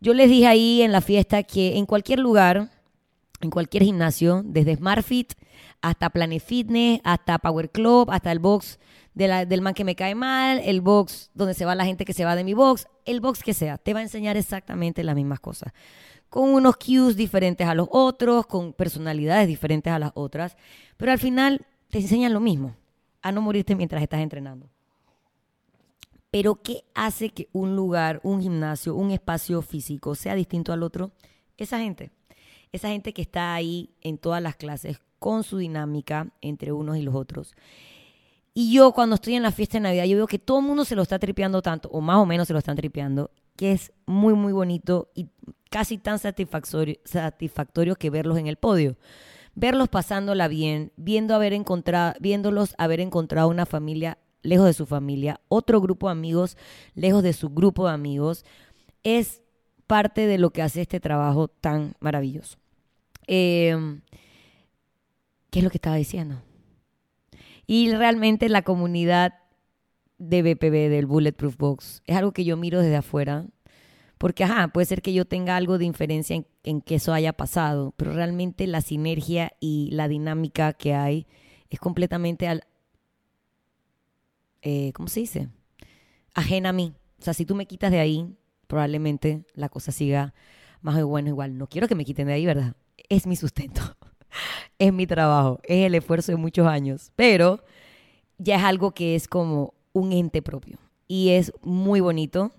Yo 0.00 0.14
les 0.14 0.28
dije 0.28 0.46
ahí 0.46 0.82
en 0.82 0.92
la 0.92 1.00
fiesta 1.00 1.42
que 1.42 1.76
en 1.76 1.86
cualquier 1.86 2.20
lugar 2.20 2.70
en 3.40 3.50
cualquier 3.50 3.82
gimnasio, 3.82 4.42
desde 4.44 4.76
SmartFit 4.76 5.34
hasta 5.82 6.10
Planet 6.10 6.42
Fitness, 6.42 7.00
hasta 7.04 7.38
Power 7.38 7.70
Club, 7.70 8.10
hasta 8.10 8.32
el 8.32 8.38
box 8.38 8.78
del 9.14 9.62
man 9.62 9.74
que 9.74 9.84
me 9.84 9.94
cae 9.94 10.14
mal, 10.14 10.60
el 10.64 10.80
box 10.80 11.30
donde 11.32 11.54
se 11.54 11.64
va 11.64 11.74
la 11.74 11.86
gente 11.86 12.04
que 12.04 12.12
se 12.12 12.24
va 12.24 12.36
de 12.36 12.44
mi 12.44 12.54
box, 12.54 12.86
el 13.04 13.20
box 13.20 13.42
que 13.42 13.54
sea, 13.54 13.78
te 13.78 13.94
va 13.94 14.00
a 14.00 14.02
enseñar 14.02 14.36
exactamente 14.36 15.02
las 15.04 15.14
mismas 15.14 15.40
cosas. 15.40 15.72
Con 16.28 16.50
unos 16.50 16.76
cues 16.76 17.16
diferentes 17.16 17.66
a 17.66 17.74
los 17.74 17.88
otros, 17.90 18.46
con 18.46 18.72
personalidades 18.72 19.48
diferentes 19.48 19.92
a 19.92 19.98
las 19.98 20.12
otras, 20.14 20.56
pero 20.96 21.12
al 21.12 21.18
final 21.18 21.64
te 21.88 21.98
enseñan 21.98 22.34
lo 22.34 22.40
mismo, 22.40 22.74
a 23.26 23.32
no 23.32 23.42
morirte 23.42 23.74
mientras 23.74 24.02
estás 24.02 24.20
entrenando. 24.20 24.68
Pero 26.30 26.56
¿qué 26.56 26.84
hace 26.94 27.30
que 27.30 27.48
un 27.52 27.76
lugar, 27.76 28.20
un 28.22 28.42
gimnasio, 28.42 28.94
un 28.94 29.10
espacio 29.10 29.62
físico 29.62 30.14
sea 30.14 30.34
distinto 30.34 30.72
al 30.72 30.82
otro? 30.82 31.12
Esa 31.56 31.78
gente 31.78 32.10
esa 32.72 32.88
gente 32.88 33.12
que 33.12 33.22
está 33.22 33.54
ahí 33.54 33.90
en 34.02 34.18
todas 34.18 34.42
las 34.42 34.56
clases 34.56 35.00
con 35.18 35.42
su 35.42 35.58
dinámica 35.58 36.28
entre 36.40 36.72
unos 36.72 36.96
y 36.96 37.02
los 37.02 37.14
otros. 37.14 37.54
Y 38.54 38.72
yo 38.72 38.92
cuando 38.92 39.16
estoy 39.16 39.34
en 39.34 39.42
la 39.42 39.52
fiesta 39.52 39.76
de 39.78 39.82
Navidad, 39.82 40.04
yo 40.04 40.16
veo 40.16 40.26
que 40.26 40.38
todo 40.38 40.60
el 40.60 40.64
mundo 40.64 40.84
se 40.84 40.94
lo 40.94 41.02
está 41.02 41.18
tripeando 41.18 41.60
tanto, 41.60 41.88
o 41.90 42.00
más 42.00 42.16
o 42.16 42.26
menos 42.26 42.46
se 42.46 42.52
lo 42.52 42.58
están 42.58 42.76
tripeando, 42.76 43.30
que 43.54 43.72
es 43.72 43.92
muy, 44.06 44.34
muy 44.34 44.52
bonito 44.52 45.10
y 45.14 45.28
casi 45.70 45.98
tan 45.98 46.18
satisfactorio, 46.18 46.96
satisfactorio 47.04 47.96
que 47.96 48.10
verlos 48.10 48.38
en 48.38 48.46
el 48.46 48.56
podio. 48.56 48.96
Verlos 49.56 49.88
pasándola 49.88 50.48
bien, 50.48 50.92
viendo 50.96 51.34
haber 51.34 51.54
encontrado, 51.54 52.14
viéndolos 52.20 52.74
haber 52.76 53.00
encontrado 53.00 53.48
una 53.48 53.64
familia 53.64 54.18
lejos 54.42 54.66
de 54.66 54.74
su 54.74 54.84
familia, 54.84 55.40
otro 55.48 55.80
grupo 55.80 56.08
de 56.08 56.12
amigos 56.12 56.58
lejos 56.94 57.22
de 57.22 57.32
su 57.32 57.48
grupo 57.48 57.86
de 57.86 57.94
amigos, 57.94 58.44
es 59.02 59.40
parte 59.86 60.26
de 60.26 60.36
lo 60.36 60.50
que 60.50 60.60
hace 60.60 60.82
este 60.82 61.00
trabajo 61.00 61.48
tan 61.48 61.94
maravilloso. 62.00 62.58
Em, 63.26 64.02
¿Qué 65.50 65.60
es 65.60 65.64
lo 65.64 65.70
que 65.70 65.78
estaba 65.78 65.96
diciendo? 65.96 66.42
Y 67.66 67.90
realmente 67.92 68.50
la 68.50 68.60
comunidad 68.60 69.38
de 70.18 70.42
BPB, 70.42 70.90
del 70.90 71.06
Bulletproof 71.06 71.56
Box, 71.56 72.02
es 72.06 72.14
algo 72.14 72.32
que 72.32 72.44
yo 72.44 72.58
miro 72.58 72.80
desde 72.82 72.96
afuera, 72.96 73.46
porque, 74.18 74.44
ajá, 74.44 74.68
puede 74.68 74.86
ser 74.86 75.02
que 75.02 75.12
yo 75.12 75.24
tenga 75.24 75.56
algo 75.56 75.78
de 75.78 75.84
inferencia 75.84 76.42
en, 76.62 76.80
que 76.80 76.94
eso 76.94 77.12
haya 77.12 77.32
pasado, 77.32 77.92
pero 77.96 78.12
realmente 78.12 78.66
la 78.66 78.80
sinergia 78.80 79.52
y 79.60 79.90
la 79.92 80.08
dinámica 80.08 80.72
que 80.72 80.94
hay 80.94 81.26
es 81.68 81.78
completamente 81.78 82.48
al, 82.48 82.64
eh, 84.62 84.92
¿cómo 84.94 85.08
se 85.08 85.20
dice? 85.20 85.48
Ajena 86.34 86.70
a 86.70 86.72
mí. 86.72 86.94
O 87.20 87.22
sea, 87.22 87.34
si 87.34 87.44
tú 87.44 87.54
me 87.54 87.66
quitas 87.66 87.90
de 87.90 88.00
ahí, 88.00 88.34
probablemente 88.66 89.44
la 89.54 89.68
cosa 89.68 89.92
siga 89.92 90.34
más 90.80 90.96
o 91.02 91.10
menos 91.10 91.30
igual. 91.30 91.58
No 91.58 91.66
quiero 91.66 91.88
que 91.88 91.94
me 91.94 92.04
quiten 92.04 92.26
de 92.28 92.34
ahí, 92.34 92.46
¿verdad? 92.46 92.74
Es 93.08 93.26
mi 93.26 93.36
sustento, 93.36 93.82
es 94.78 94.92
mi 94.92 95.06
trabajo, 95.06 95.60
es 95.64 95.86
el 95.86 95.94
esfuerzo 95.94 96.32
de 96.32 96.36
muchos 96.36 96.66
años, 96.66 97.12
pero 97.16 97.62
ya 98.38 98.56
es 98.56 98.64
algo 98.64 98.92
que 98.92 99.14
es 99.14 99.28
como 99.28 99.74
un 99.92 100.12
ente 100.12 100.42
propio 100.42 100.78
y 101.08 101.30
es 101.30 101.52
muy 101.62 102.00
bonito. 102.00 102.52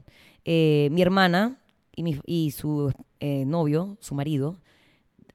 Eh, 0.49 0.87
mi 0.93 1.01
hermana 1.01 1.59
y, 1.93 2.51
su 2.51 2.93
eh, 3.19 3.43
novio, 3.45 3.97
su 3.99 4.15
marido, 4.15 4.61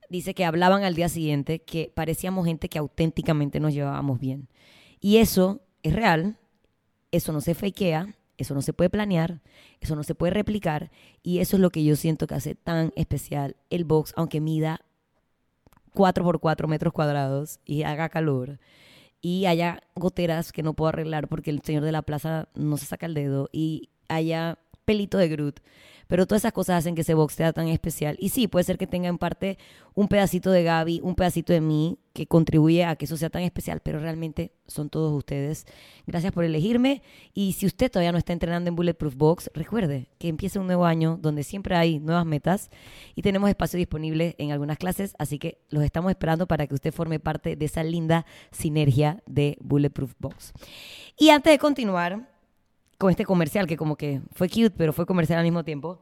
dice 0.08 0.32
que 0.32 0.46
hablaban 0.46 0.84
al 0.84 0.94
día 0.94 1.10
siguiente 1.10 1.58
que 1.58 1.92
parecíamos 1.94 2.46
gente 2.46 2.70
que 2.70 2.78
auténticamente 2.78 3.60
nos 3.60 3.74
llevábamos 3.74 4.18
bien. 4.18 4.48
Y 5.00 5.18
eso 5.18 5.60
es 5.82 5.92
real, 5.92 6.38
eso 7.10 7.30
no 7.34 7.42
se 7.42 7.52
fakea, 7.52 8.14
eso 8.38 8.54
no 8.54 8.62
se 8.62 8.72
puede 8.72 8.88
planear, 8.88 9.42
eso 9.82 9.96
no 9.96 10.02
se 10.02 10.14
puede 10.14 10.32
replicar 10.32 10.90
y 11.22 11.40
eso 11.40 11.56
es 11.56 11.60
lo 11.60 11.68
que 11.68 11.84
yo 11.84 11.94
siento 11.94 12.26
que 12.26 12.36
hace 12.36 12.54
tan 12.54 12.90
especial 12.96 13.56
el 13.68 13.84
box, 13.84 14.14
aunque 14.16 14.40
mida 14.40 14.80
4 15.92 16.24
por 16.24 16.40
4 16.40 16.68
metros 16.68 16.94
cuadrados 16.94 17.60
y 17.66 17.82
haga 17.82 18.08
calor 18.08 18.58
y 19.20 19.44
haya 19.44 19.82
goteras 19.94 20.52
que 20.52 20.62
no 20.62 20.72
puedo 20.72 20.88
arreglar 20.88 21.28
porque 21.28 21.50
el 21.50 21.60
señor 21.60 21.84
de 21.84 21.92
la 21.92 22.00
plaza 22.00 22.48
no 22.54 22.78
se 22.78 22.86
saca 22.86 23.04
el 23.04 23.12
dedo 23.12 23.50
y 23.52 23.90
haya 24.08 24.58
pelito 24.92 25.18
de 25.18 25.28
Groot 25.28 25.60
pero 26.12 26.26
todas 26.26 26.42
esas 26.42 26.52
cosas 26.52 26.76
hacen 26.76 26.94
que 26.94 27.00
ese 27.00 27.14
box 27.14 27.32
sea 27.32 27.54
tan 27.54 27.68
especial. 27.68 28.18
Y 28.20 28.28
sí, 28.28 28.46
puede 28.46 28.64
ser 28.64 28.76
que 28.76 28.86
tenga 28.86 29.08
en 29.08 29.16
parte 29.16 29.56
un 29.94 30.08
pedacito 30.08 30.50
de 30.50 30.62
Gaby, 30.62 31.00
un 31.02 31.14
pedacito 31.14 31.54
de 31.54 31.62
mí, 31.62 31.98
que 32.12 32.26
contribuye 32.26 32.84
a 32.84 32.96
que 32.96 33.06
eso 33.06 33.16
sea 33.16 33.30
tan 33.30 33.40
especial, 33.40 33.80
pero 33.80 33.98
realmente 33.98 34.52
son 34.66 34.90
todos 34.90 35.10
ustedes. 35.16 35.64
Gracias 36.06 36.30
por 36.32 36.44
elegirme. 36.44 37.02
Y 37.32 37.54
si 37.54 37.64
usted 37.64 37.90
todavía 37.90 38.12
no 38.12 38.18
está 38.18 38.34
entrenando 38.34 38.68
en 38.68 38.76
Bulletproof 38.76 39.16
Box, 39.16 39.50
recuerde 39.54 40.10
que 40.18 40.28
empieza 40.28 40.60
un 40.60 40.66
nuevo 40.66 40.84
año 40.84 41.18
donde 41.18 41.44
siempre 41.44 41.76
hay 41.76 41.98
nuevas 41.98 42.26
metas 42.26 42.70
y 43.14 43.22
tenemos 43.22 43.48
espacio 43.48 43.78
disponible 43.78 44.34
en 44.36 44.52
algunas 44.52 44.76
clases, 44.76 45.14
así 45.18 45.38
que 45.38 45.62
los 45.70 45.82
estamos 45.82 46.10
esperando 46.10 46.46
para 46.46 46.66
que 46.66 46.74
usted 46.74 46.92
forme 46.92 47.20
parte 47.20 47.56
de 47.56 47.64
esa 47.64 47.82
linda 47.82 48.26
sinergia 48.50 49.22
de 49.24 49.56
Bulletproof 49.62 50.12
Box. 50.18 50.52
Y 51.18 51.30
antes 51.30 51.54
de 51.54 51.58
continuar, 51.58 52.31
con 53.02 53.10
este 53.10 53.24
comercial 53.24 53.66
que 53.66 53.76
como 53.76 53.96
que 53.96 54.22
fue 54.30 54.48
cute, 54.48 54.70
pero 54.70 54.92
fue 54.92 55.06
comercial 55.06 55.40
al 55.40 55.44
mismo 55.44 55.64
tiempo. 55.64 55.98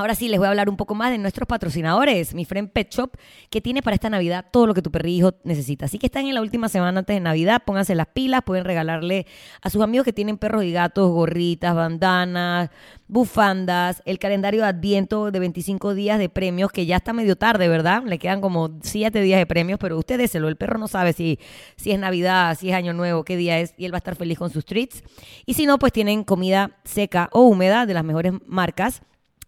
Ahora 0.00 0.14
sí, 0.14 0.28
les 0.28 0.38
voy 0.38 0.46
a 0.46 0.48
hablar 0.48 0.70
un 0.70 0.78
poco 0.78 0.94
más 0.94 1.10
de 1.10 1.18
nuestros 1.18 1.46
patrocinadores. 1.46 2.32
Mi 2.32 2.46
friend 2.46 2.70
Pet 2.70 2.90
Shop, 2.90 3.10
que 3.50 3.60
tiene 3.60 3.82
para 3.82 3.92
esta 3.92 4.08
Navidad 4.08 4.46
todo 4.50 4.66
lo 4.66 4.72
que 4.72 4.80
tu 4.80 4.90
perrijo 4.90 5.34
necesita. 5.44 5.84
Así 5.84 5.98
que 5.98 6.06
están 6.06 6.26
en 6.26 6.32
la 6.32 6.40
última 6.40 6.70
semana 6.70 7.00
antes 7.00 7.14
de 7.14 7.20
Navidad, 7.20 7.60
pónganse 7.66 7.94
las 7.94 8.06
pilas, 8.06 8.40
pueden 8.42 8.64
regalarle 8.64 9.26
a 9.60 9.68
sus 9.68 9.82
amigos 9.82 10.06
que 10.06 10.14
tienen 10.14 10.38
perros 10.38 10.64
y 10.64 10.72
gatos, 10.72 11.10
gorritas, 11.10 11.74
bandanas, 11.74 12.70
bufandas, 13.08 14.00
el 14.06 14.18
calendario 14.18 14.62
de 14.62 14.68
Adviento 14.68 15.30
de 15.30 15.38
25 15.38 15.92
días 15.92 16.18
de 16.18 16.30
premios, 16.30 16.72
que 16.72 16.86
ya 16.86 16.96
está 16.96 17.12
medio 17.12 17.36
tarde, 17.36 17.68
¿verdad? 17.68 18.02
Le 18.06 18.18
quedan 18.18 18.40
como 18.40 18.78
7 18.80 19.20
días 19.20 19.38
de 19.38 19.44
premios, 19.44 19.78
pero 19.78 19.98
usted 19.98 20.16
déselo. 20.16 20.48
El 20.48 20.56
perro 20.56 20.78
no 20.78 20.88
sabe 20.88 21.12
si, 21.12 21.38
si 21.76 21.90
es 21.90 21.98
Navidad, 21.98 22.56
si 22.58 22.70
es 22.70 22.74
Año 22.74 22.94
Nuevo, 22.94 23.22
qué 23.22 23.36
día 23.36 23.58
es, 23.58 23.74
y 23.76 23.84
él 23.84 23.92
va 23.92 23.96
a 23.96 23.98
estar 23.98 24.16
feliz 24.16 24.38
con 24.38 24.48
sus 24.48 24.64
treats. 24.64 25.04
Y 25.44 25.52
si 25.52 25.66
no, 25.66 25.78
pues 25.78 25.92
tienen 25.92 26.24
comida 26.24 26.78
seca 26.84 27.28
o 27.32 27.42
húmeda 27.42 27.84
de 27.84 27.92
las 27.92 28.02
mejores 28.02 28.32
marcas 28.46 29.02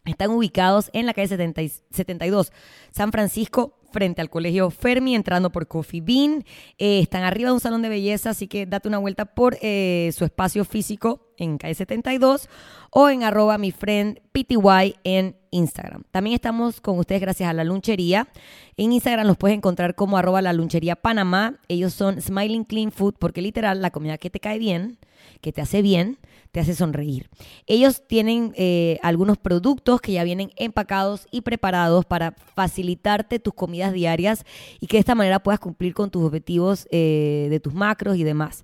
están 0.05 0.31
ubicados 0.31 0.91
en 0.93 1.07
la 1.07 1.15
calle 1.15 1.29
72, 1.29 2.53
San 2.91 3.13
Francisco, 3.13 3.79
frente 3.93 4.21
al 4.21 4.31
colegio 4.31 4.71
Fermi, 4.71 5.15
entrando 5.15 5.53
por 5.53 5.69
Coffee 5.69 6.01
Bean. 6.01 6.45
Eh, 6.79 7.01
están 7.01 7.23
arriba 7.23 7.51
de 7.51 7.55
un 7.55 7.61
salón 7.61 7.83
de 7.83 7.89
belleza, 7.89 8.31
así 8.31 8.49
que 8.49 8.67
date 8.67 8.89
una 8.89 8.99
vuelta 8.99 9.27
por 9.27 9.59
eh, 9.61 10.11
su 10.17 10.25
espacio 10.25 10.65
físico 10.65 11.29
en 11.37 11.59
calle 11.59 11.75
72 11.75 12.49
o 12.91 13.09
en 13.09 13.23
arroba 13.23 13.59
mi 13.59 13.71
friend 13.71 14.21
PTY 14.33 14.97
en 15.05 15.37
Instagram. 15.51 16.05
También 16.11 16.35
estamos 16.35 16.81
con 16.81 16.99
ustedes 16.99 17.21
gracias 17.21 17.49
a 17.49 17.53
la 17.53 17.65
lunchería. 17.65 18.29
En 18.77 18.93
Instagram 18.93 19.27
los 19.27 19.37
puedes 19.37 19.57
encontrar 19.57 19.95
como 19.95 20.17
arroba 20.17 20.43
la 20.43 20.53
lunchería 20.53 20.97
Panamá. 20.97 21.61
Ellos 21.69 21.93
son 21.93 22.21
Smiling 22.21 22.65
Clean 22.65 22.91
Food 22.91 23.15
porque 23.19 23.43
literal 23.43 23.83
la 23.83 23.91
comida 23.91 24.19
que 24.19 24.31
te 24.31 24.41
cae 24.41 24.59
bien, 24.59 24.99
que 25.43 25.53
te 25.53 25.61
hace 25.61 25.83
bien, 25.83 26.19
te 26.53 26.61
hace 26.61 26.75
sonreír. 26.75 27.29
Ellos 27.67 28.07
tienen 28.07 28.55
eh, 28.57 28.99
algunos 29.03 29.37
productos 29.37 30.01
que 30.01 30.13
ya 30.13 30.25
vienen 30.25 30.53
empacados 30.57 31.27
y 31.31 31.43
preparados 31.43 32.05
para 32.07 32.33
facilitarte 32.55 33.39
tus 33.39 33.53
comidas 33.53 33.93
diarias 33.93 34.45
y 34.81 34.87
que 34.87 34.97
de 34.97 35.01
esta 35.01 35.15
manera 35.15 35.43
puedas 35.43 35.61
cumplir 35.61 35.93
con 35.93 36.11
tus 36.11 36.23
objetivos 36.23 36.87
eh, 36.91 37.49
de 37.51 37.61
tus 37.61 37.75
macros 37.75 38.17
y 38.17 38.25
demás. 38.25 38.63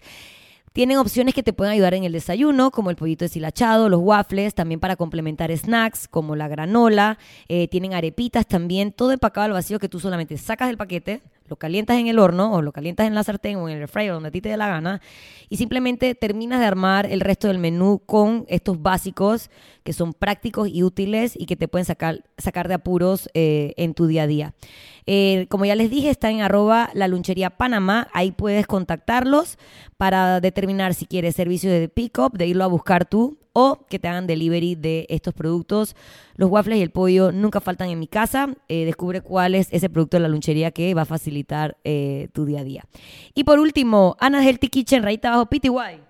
Tienen 0.73 0.99
opciones 0.99 1.35
que 1.35 1.43
te 1.43 1.53
pueden 1.53 1.73
ayudar 1.73 1.95
en 1.95 2.05
el 2.05 2.13
desayuno, 2.13 2.71
como 2.71 2.91
el 2.91 2.97
pollito 2.97 3.25
deshilachado, 3.25 3.89
los 3.89 4.01
waffles, 4.01 4.55
también 4.55 4.79
para 4.79 4.95
complementar 4.95 5.51
snacks, 5.57 6.07
como 6.07 6.37
la 6.37 6.47
granola. 6.47 7.19
Eh, 7.49 7.67
tienen 7.67 7.95
arepitas 7.95 8.47
también, 8.47 8.93
todo 8.93 9.11
empacado 9.11 9.47
al 9.47 9.53
vacío 9.53 9.81
que 9.81 9.89
tú 9.89 9.99
solamente 9.99 10.39
sacas 10.39 10.69
del 10.69 10.77
paquete, 10.77 11.23
lo 11.49 11.57
calientas 11.57 11.99
en 11.99 12.07
el 12.07 12.19
horno 12.19 12.53
o 12.53 12.63
lo 12.63 12.73
calientas 12.73 13.07
en 13.07 13.15
la 13.15 13.25
sartén 13.25 13.57
o 13.57 13.69
en 13.69 13.77
el 13.77 13.81
air 13.83 13.89
fryer 13.89 14.13
donde 14.13 14.29
a 14.29 14.33
ti 14.33 14.41
te 14.41 14.49
dé 14.49 14.57
la 14.57 14.69
gana 14.69 15.01
y 15.49 15.57
simplemente 15.57 16.15
terminas 16.15 16.61
de 16.61 16.67
armar 16.67 17.07
el 17.07 17.21
resto 17.21 17.49
del 17.49 17.59
menú 17.59 18.01
con 18.05 18.45
estos 18.49 18.81
básicos 18.83 19.51
que 19.83 19.93
son 19.93 20.13
prácticos 20.13 20.69
y 20.69 20.83
útiles 20.83 21.35
y 21.35 21.47
que 21.47 21.57
te 21.57 21.69
pueden 21.69 21.87
sacar, 21.87 22.23
sacar 22.37 22.69
de 22.69 22.75
apuros 22.75 23.31
eh, 23.33 23.73
en 23.77 23.95
tu 23.95 24.07
día 24.07 24.25
a 24.25 24.27
día. 24.27 24.55
Eh, 25.07 25.47
como 25.49 25.65
ya 25.65 25.75
les 25.75 25.89
dije, 25.89 26.11
está 26.11 26.31
en 26.31 26.43
arroba 26.43 26.91
la 26.93 27.09
lunchería 27.09 27.49
Panamá. 27.49 28.09
Ahí 28.13 28.31
puedes 28.31 28.67
contactarlos 28.67 29.57
para 29.97 30.41
determinar 30.41 30.93
si 30.93 31.07
quieres 31.07 31.35
servicio 31.35 31.71
de 31.71 31.89
pick-up, 31.89 32.37
de 32.37 32.47
irlo 32.47 32.65
a 32.65 32.67
buscar 32.67 33.07
tú 33.07 33.39
o 33.59 33.85
que 33.89 33.99
te 33.99 34.07
hagan 34.07 34.29
delivery 34.29 34.77
de 34.77 35.05
estos 35.09 35.35
productos. 35.35 35.97
Los 36.37 36.49
waffles 36.49 36.79
y 36.79 36.83
el 36.83 36.91
pollo 36.91 37.33
nunca 37.33 37.61
faltan 37.61 37.89
en 37.89 37.99
mi 37.99 38.07
casa. 38.07 38.55
Eh, 38.69 38.85
descubre 38.85 39.21
cuál 39.21 39.57
es 39.57 39.67
ese 39.73 39.91
producto 39.91 40.17
de 40.17 40.21
la 40.21 40.29
lunchería 40.29 40.71
que 40.71 40.95
va 40.95 41.03
a 41.03 41.07
facilitar 41.07 41.77
eh, 41.83 42.29
tu 42.33 42.45
día 42.45 42.61
a 42.61 42.65
día. 42.65 42.85
Y 43.35 43.43
por 43.43 43.59
último, 43.59 44.17
Ana 44.21 44.45
Healthy 44.45 44.69
Kitchen, 44.69 45.03
rayita 45.03 45.31
abajo 45.31 45.47
PTY. 45.47 46.01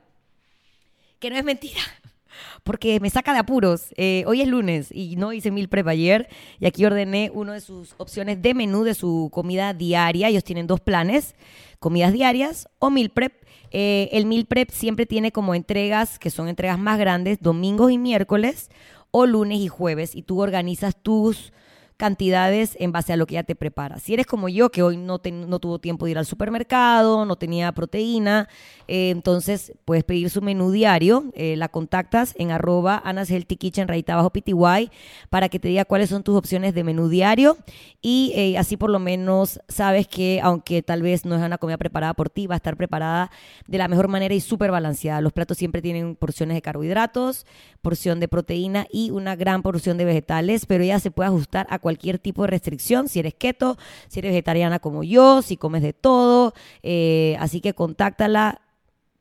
Que 1.18 1.30
no 1.30 1.36
es 1.36 1.44
mentira 1.44 1.80
porque 2.64 3.00
me 3.00 3.08
saca 3.08 3.32
de 3.32 3.38
apuros. 3.38 3.94
Eh, 3.96 4.24
hoy 4.26 4.42
es 4.42 4.48
lunes 4.48 4.90
y 4.92 5.16
no 5.16 5.32
hice 5.32 5.50
mil 5.50 5.70
prep 5.70 5.88
ayer 5.88 6.28
y 6.60 6.66
aquí 6.66 6.84
ordené 6.84 7.30
una 7.32 7.54
de 7.54 7.62
sus 7.62 7.94
opciones 7.96 8.42
de 8.42 8.52
menú 8.52 8.84
de 8.84 8.92
su 8.92 9.30
comida 9.32 9.72
diaria. 9.72 10.28
Ellos 10.28 10.44
tienen 10.44 10.66
dos 10.66 10.80
planes, 10.80 11.34
comidas 11.78 12.12
diarias 12.12 12.68
o 12.78 12.90
mil 12.90 13.08
prep. 13.08 13.47
Eh, 13.70 14.08
el 14.12 14.26
Meal 14.26 14.46
Prep 14.46 14.70
siempre 14.70 15.06
tiene 15.06 15.32
como 15.32 15.54
entregas, 15.54 16.18
que 16.18 16.30
son 16.30 16.48
entregas 16.48 16.78
más 16.78 16.98
grandes, 16.98 17.40
domingos 17.40 17.90
y 17.92 17.98
miércoles, 17.98 18.70
o 19.10 19.26
lunes 19.26 19.58
y 19.58 19.68
jueves, 19.68 20.14
y 20.14 20.22
tú 20.22 20.40
organizas 20.40 20.96
tus 20.96 21.52
cantidades 21.98 22.76
en 22.78 22.92
base 22.92 23.12
a 23.12 23.16
lo 23.16 23.26
que 23.26 23.34
ya 23.34 23.42
te 23.42 23.56
prepara. 23.56 23.98
Si 23.98 24.14
eres 24.14 24.24
como 24.24 24.48
yo, 24.48 24.70
que 24.70 24.84
hoy 24.84 24.96
no, 24.96 25.18
tuvo 25.18 25.80
tiempo 25.80 26.06
de 26.06 26.12
ir 26.12 26.18
al 26.18 26.26
supermercado, 26.26 27.26
no 27.26 27.34
tenía 27.34 27.72
proteína, 27.72 28.48
eh, 28.86 29.10
entonces 29.10 29.72
puedes 29.84 30.04
pedir 30.04 30.30
su 30.30 30.40
menú 30.40 30.70
diario, 30.70 31.24
eh, 31.34 31.56
la 31.56 31.68
contactas 31.68 32.34
en 32.38 32.52
arroba 32.52 33.02
Anas 33.04 33.30
rayita 33.30 34.12
abajo 34.12 34.30
PTY, 34.30 34.90
para 35.28 35.48
que 35.48 35.58
te 35.58 35.68
diga 35.68 35.84
cuáles 35.84 36.08
son 36.08 36.22
tus 36.22 36.36
opciones 36.36 36.72
de 36.72 36.84
menú 36.84 37.08
diario 37.08 37.58
y 38.00 38.32
eh, 38.36 38.56
así 38.58 38.76
por 38.76 38.90
lo 38.90 39.00
menos 39.00 39.60
sabes 39.68 40.06
que 40.06 40.40
aunque 40.40 40.82
tal 40.82 41.02
vez 41.02 41.24
no 41.24 41.34
es 41.34 41.42
una 41.42 41.58
comida 41.58 41.78
preparada 41.78 42.14
por 42.14 42.30
ti, 42.30 42.46
va 42.46 42.54
a 42.54 42.58
estar 42.58 42.76
preparada 42.76 43.32
de 43.66 43.76
la 43.76 43.88
mejor 43.88 44.06
manera 44.06 44.34
y 44.34 44.40
súper 44.40 44.70
balanceada. 44.70 45.20
Los 45.20 45.32
platos 45.32 45.58
siempre 45.58 45.82
tienen 45.82 46.14
porciones 46.14 46.54
de 46.54 46.62
carbohidratos, 46.62 47.44
porción 47.82 48.20
de 48.20 48.28
proteína 48.28 48.86
y 48.92 49.10
una 49.10 49.34
gran 49.34 49.62
porción 49.62 49.98
de 49.98 50.04
vegetales, 50.04 50.64
pero 50.64 50.84
ella 50.84 51.00
se 51.00 51.10
puede 51.10 51.26
ajustar 51.26 51.66
a 51.70 51.80
cualquier 51.80 51.87
tipo 51.96 52.42
de 52.42 52.48
restricción, 52.48 53.08
si 53.08 53.20
eres 53.20 53.34
keto, 53.34 53.78
si 54.08 54.18
eres 54.18 54.32
vegetariana 54.32 54.78
como 54.78 55.02
yo, 55.02 55.40
si 55.40 55.56
comes 55.56 55.82
de 55.82 55.92
todo. 55.92 56.52
Eh, 56.82 57.36
así 57.40 57.60
que 57.60 57.72
contáctala, 57.74 58.60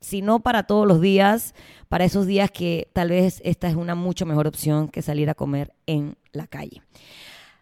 si 0.02 0.22
no 0.22 0.42
para 0.42 0.64
todos 0.64 0.86
los 0.86 1.00
días, 1.00 1.56
para 1.88 2.06
esos 2.06 2.28
días 2.28 2.52
que 2.52 2.90
tal 2.94 3.10
vez 3.10 3.42
esta 3.46 3.70
es 3.70 3.76
una 3.76 3.96
mucho 3.96 4.26
mejor 4.26 4.48
opción 4.48 4.90
que 4.90 5.02
salir 5.02 5.30
a 5.30 5.36
comer 5.36 5.74
en 5.86 6.18
la 6.34 6.48
calle. 6.48 6.82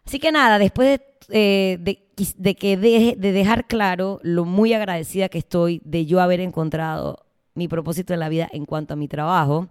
Así 0.05 0.19
que 0.19 0.31
nada, 0.31 0.59
después 0.59 0.99
de, 1.27 1.77
eh, 1.77 2.55
que 2.55 2.77
de 2.77 3.31
dejar 3.31 3.67
claro 3.67 4.19
lo 4.23 4.45
muy 4.45 4.73
agradecida 4.73 5.29
que 5.29 5.39
estoy 5.39 5.81
de 5.83 6.05
yo 6.05 6.21
haber 6.21 6.39
encontrado 6.39 7.25
mi 7.55 7.67
propósito 7.67 8.13
en 8.13 8.19
la 8.19 8.29
vida 8.29 8.49
en 8.51 8.65
cuanto 8.65 8.93
a 8.93 8.97
mi 8.97 9.07
trabajo, 9.07 9.67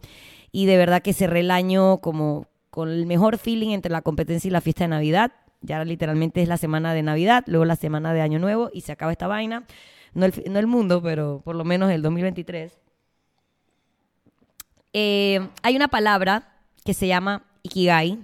y 0.51 0.67
de 0.67 0.77
verdad 0.77 1.03
que 1.03 1.13
cerré 1.13 1.41
el 1.41 1.51
año 1.51 1.99
como 1.99 2.47
con 2.75 2.89
el 2.89 3.07
mejor 3.07 3.39
feeling 3.39 3.69
entre 3.69 3.93
la 3.93 4.03
competencia 4.03 4.49
y 4.49 4.51
la 4.51 4.61
fiesta 4.61 4.83
de 4.83 4.89
Navidad. 4.89 5.31
Ya 5.61 5.85
literalmente 5.85 6.43
es 6.43 6.49
la 6.49 6.57
semana 6.57 6.93
de 6.93 7.05
Navidad, 7.05 7.45
luego 7.47 7.65
la 7.65 7.77
semana 7.77 8.13
de 8.13 8.21
Año 8.21 8.41
Nuevo 8.41 8.69
y 8.73 8.81
se 8.81 8.91
acaba 8.91 9.13
esta 9.13 9.29
vaina. 9.29 9.63
No 10.13 10.27
el, 10.27 10.35
no 10.51 10.59
el 10.59 10.67
mundo, 10.67 11.01
pero 11.01 11.41
por 11.45 11.55
lo 11.55 11.63
menos 11.63 11.93
el 11.93 12.03
2023. 12.03 12.77
Eh, 14.93 15.49
hay 15.63 15.77
una 15.77 15.87
palabra 15.87 16.49
que 16.85 16.95
se 16.95 17.07
llama 17.07 17.45
Ikigai. 17.63 18.19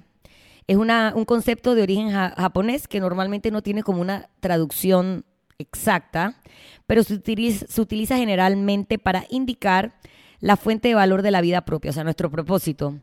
Es 0.66 0.76
una, 0.76 1.12
un 1.14 1.26
concepto 1.26 1.76
de 1.76 1.82
origen 1.82 2.10
japonés 2.10 2.88
que 2.88 2.98
normalmente 2.98 3.52
no 3.52 3.62
tiene 3.62 3.84
como 3.84 4.00
una 4.00 4.30
traducción 4.40 5.24
exacta, 5.58 6.40
pero 6.88 7.04
se 7.04 7.14
utiliza, 7.14 7.66
se 7.68 7.80
utiliza 7.80 8.16
generalmente 8.16 8.98
para 8.98 9.26
indicar 9.30 9.94
la 10.40 10.56
fuente 10.56 10.88
de 10.88 10.94
valor 10.94 11.22
de 11.22 11.30
la 11.30 11.40
vida 11.40 11.64
propia, 11.64 11.90
o 11.90 11.94
sea, 11.94 12.02
nuestro 12.02 12.32
propósito. 12.32 12.98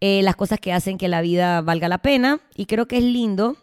Eh, 0.00 0.22
las 0.22 0.34
cosas 0.34 0.58
que 0.58 0.72
hacen 0.72 0.96
que 0.96 1.08
la 1.08 1.20
vida 1.20 1.60
valga 1.60 1.88
la 1.88 1.98
pena. 1.98 2.40
Y 2.54 2.66
creo 2.66 2.86
que 2.86 2.98
es 2.98 3.04
lindo 3.04 3.56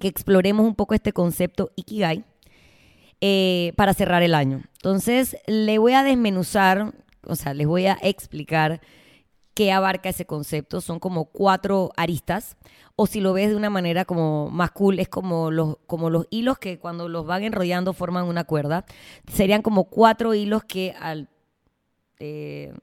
que 0.00 0.08
exploremos 0.08 0.66
un 0.66 0.74
poco 0.74 0.94
este 0.94 1.12
concepto 1.12 1.70
Ikigai 1.76 2.24
eh, 3.20 3.72
para 3.76 3.94
cerrar 3.94 4.22
el 4.22 4.34
año. 4.34 4.62
Entonces, 4.74 5.36
le 5.46 5.78
voy 5.78 5.94
a 5.94 6.02
desmenuzar, 6.02 6.92
o 7.26 7.36
sea, 7.36 7.54
les 7.54 7.66
voy 7.66 7.86
a 7.86 7.98
explicar 8.02 8.80
qué 9.54 9.72
abarca 9.72 10.10
ese 10.10 10.26
concepto. 10.26 10.80
Son 10.80 10.98
como 10.98 11.26
cuatro 11.26 11.92
aristas. 11.96 12.56
O 12.94 13.06
si 13.06 13.20
lo 13.20 13.32
ves 13.32 13.48
de 13.48 13.56
una 13.56 13.70
manera 13.70 14.04
como 14.04 14.50
más 14.50 14.72
cool, 14.72 14.98
es 14.98 15.08
como 15.08 15.50
los, 15.50 15.76
como 15.86 16.10
los 16.10 16.26
hilos 16.30 16.58
que 16.58 16.78
cuando 16.78 17.08
los 17.08 17.24
van 17.26 17.44
enrollando 17.44 17.94
forman 17.94 18.26
una 18.26 18.44
cuerda. 18.44 18.84
Serían 19.32 19.62
como 19.62 19.84
cuatro 19.84 20.34
hilos 20.34 20.64
que 20.64 20.94
al 21.00 21.30
eh, 22.18 22.74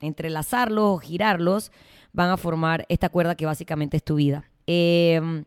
entrelazarlos 0.00 0.84
o 0.84 0.98
girarlos 0.98 1.70
van 2.16 2.30
a 2.30 2.38
formar 2.38 2.86
esta 2.88 3.10
cuerda 3.10 3.34
que 3.34 3.44
básicamente 3.44 3.98
es 3.98 4.02
tu 4.02 4.14
vida. 4.14 4.50
Em, 4.66 5.44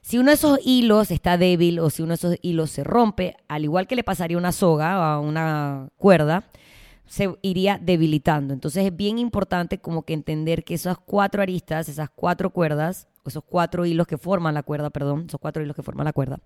si 0.00 0.16
uno 0.16 0.30
de 0.30 0.36
esos 0.36 0.58
hilos 0.64 1.10
está 1.10 1.36
débil 1.36 1.78
o 1.80 1.90
si 1.90 2.02
uno 2.02 2.10
de 2.10 2.14
esos 2.14 2.36
hilos 2.40 2.70
se 2.70 2.82
rompe, 2.82 3.36
al 3.46 3.64
igual 3.64 3.86
que 3.86 3.94
le 3.94 4.02
pasaría 4.02 4.38
una 4.38 4.52
soga 4.52 5.18
o 5.18 5.22
una 5.22 5.90
cuerda, 5.98 6.44
se 7.04 7.36
iría 7.42 7.78
debilitando. 7.78 8.54
Entonces 8.54 8.86
es 8.86 8.96
bien 8.96 9.18
importante 9.18 9.78
como 9.78 10.02
que 10.04 10.14
entender 10.14 10.64
que 10.64 10.74
esas 10.74 10.96
cuatro 10.96 11.42
aristas, 11.42 11.90
esas 11.90 12.08
cuatro 12.08 12.50
cuerdas, 12.50 13.06
esos 13.26 13.44
cuatro 13.44 13.84
hilos 13.84 14.06
que 14.06 14.16
forman 14.16 14.54
la 14.54 14.62
cuerda, 14.62 14.88
perdón, 14.88 15.26
esos 15.28 15.38
cuatro 15.38 15.62
hilos 15.62 15.76
que 15.76 15.82
forman 15.82 16.06
la 16.06 16.14
cuerda, 16.14 16.40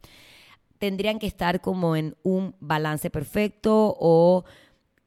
tendrían 0.78 1.20
que 1.20 1.28
estar 1.28 1.60
como 1.60 1.94
en 1.94 2.16
un 2.24 2.56
balance 2.58 3.10
perfecto 3.10 3.96
o 4.00 4.44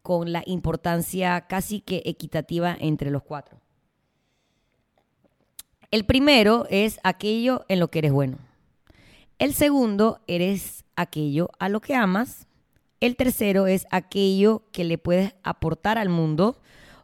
con 0.01 0.31
la 0.31 0.43
importancia 0.45 1.41
casi 1.41 1.81
que 1.81 2.01
equitativa 2.05 2.77
entre 2.79 3.11
los 3.11 3.21
cuatro. 3.23 3.64
El 5.95 6.03
primero 6.03 6.67
es 6.69 6.99
aquello 7.05 7.63
en 7.69 7.79
lo 7.79 7.87
que 7.87 7.99
eres 7.99 8.11
bueno. 8.11 8.37
El 9.39 9.53
segundo 9.53 10.19
eres 10.27 10.83
aquello 10.97 11.51
a 11.57 11.69
lo 11.69 11.79
que 11.79 11.95
amas. 11.95 12.47
El 12.99 13.15
tercero 13.15 13.65
es 13.65 13.87
aquello 13.91 14.63
que 14.73 14.83
le 14.83 14.97
puedes 14.97 15.35
aportar 15.41 15.97
al 15.97 16.09
mundo 16.09 16.61